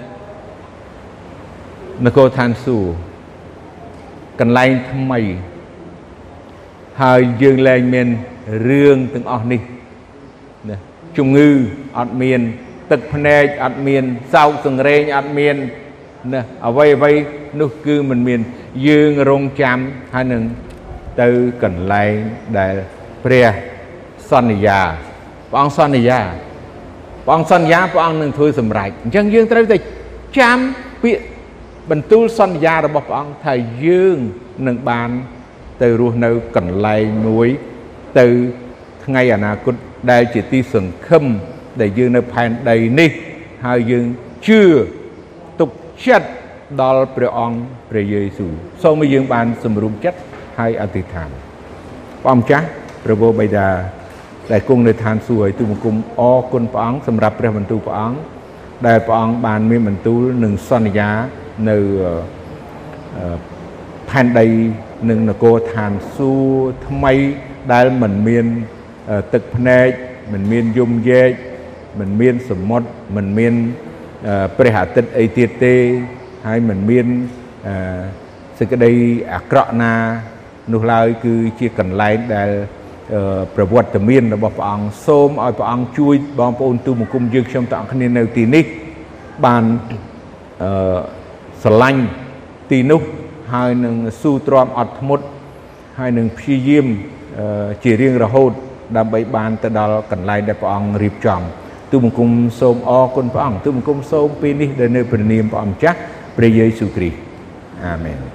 [2.06, 2.94] នគរឋានសួគ៌
[4.40, 5.20] កន្លែងថ្មី
[7.02, 8.08] ហើយយើងលែងមាន
[8.68, 9.62] រឿងទាំងអស់នេះ
[10.70, 10.78] ណា
[11.18, 11.50] ជំងឺ
[11.98, 12.42] អត់មាន
[12.92, 14.04] ទឹកភ្នែកអត់មាន
[14.34, 15.56] សោកសង្រេងអត់មាន
[16.34, 17.12] ណាអ្វីអ្វី
[17.62, 18.40] នោះគឺមិនមាន
[18.88, 19.78] យើងរងចាំ
[20.14, 20.44] ហើយនឹង
[21.22, 21.30] ទៅ
[21.64, 22.16] កន្លែង
[22.60, 22.74] ដែល
[23.24, 23.48] ព្រះ
[24.32, 24.82] សន្យា
[25.50, 26.20] ព្រះអង្គសន្យា
[27.26, 29.78] ព្រះអង្គសន្យាព្រះអង្គនឹងធ្វើសម្រេចអញ្ចឹងយើងត្រូវតែ
[30.40, 30.58] ចាំ
[31.04, 31.24] ពាក្យ
[31.92, 33.54] បន្ទូលសន្យារបស់ព្រះអង្គថា
[33.86, 34.18] យើង
[34.68, 35.10] នឹងបាន
[35.82, 37.48] ទៅរស់នៅកន្លែងមួយ
[38.20, 38.28] ទៅ
[39.06, 39.76] ថ្ងៃអនាគត
[40.12, 41.26] ដែលជាទីសង្ឃឹម
[41.82, 43.10] ដែលយើងនៅផែនដីនេះ
[43.66, 44.06] ហើយយើង
[44.48, 44.62] ជឿ
[45.60, 45.70] ទុក
[46.06, 46.28] ចិត្ត
[46.82, 47.58] ដល់ព្រះអង្គ
[47.90, 48.52] ព្រះយេស៊ូវ
[48.84, 50.20] សូមឲ្យយើងបានសម្រុំចិត្ត
[50.60, 51.30] ហើយអធិដ្ឋាន
[52.22, 52.66] ព្រះអង្គចាស់
[53.04, 53.68] ព្រះវរបិតា
[54.52, 58.18] ដែលគង់នៅឋានសួគ៌ឲ្យទូបង្គំអរគុណព្រះអង្គសម្រាប់ព្រះបន្ទូលព្រះអង្គ
[58.88, 61.10] ដែលព្រះអង្គបានមានបន្ទូលនិងសន្យា
[61.70, 61.78] នៅ
[64.10, 64.48] ផែនដី
[65.10, 67.14] និងនគរឋានសួគ៌ថ្មី
[67.74, 68.46] ដែលមិនមាន
[69.34, 69.90] ទឹកភ្នែក
[70.34, 71.32] មិនមានយំយែក
[72.00, 73.54] មិនមានសមុទ្រមិនមាន
[74.58, 75.76] ព្រះអាទិត្យអីទៀតទេ
[76.48, 77.06] ហើយមិនមាន
[78.60, 78.92] សេចក្តី
[79.34, 79.94] អាក្រក់ណា
[80.74, 82.50] នោះឡើយគឺជាកន្លែងដែល
[83.56, 88.66] ប្រវត្តិមានរបស់ព្រះអង្គសូមឲ្យព្រះអង្គជួយបងប្អូនទូបង្គំយើងខ្ញុំទាំងអស់គ្នានៅទីនេះ
[89.46, 89.64] បាន
[90.64, 91.00] អឺ
[91.64, 92.04] ស្រឡាញ់
[92.72, 93.02] ទីនោះ
[93.54, 95.26] ហើយនឹងស៊ូទ្រាំអត់ធ្មត់
[96.00, 96.88] ហើយនឹងព្យាយាម
[97.84, 98.52] ជារៀងរហូត
[98.98, 101.42] ដើម្បីបានទៅដល់កន្លែងដែលព្រះអង្គរៀបចំ
[101.94, 102.30] ទូបង្គំ
[102.60, 105.98] សូមអរគុណព្រះអង្គទូបង្គំសូមពេលនេះដែលនៅព្រះនាមព្រះអង្គម្ចាស់
[106.38, 107.18] ព្រះយេស៊ូវគ្រីស្ទ
[107.84, 108.33] អាមែន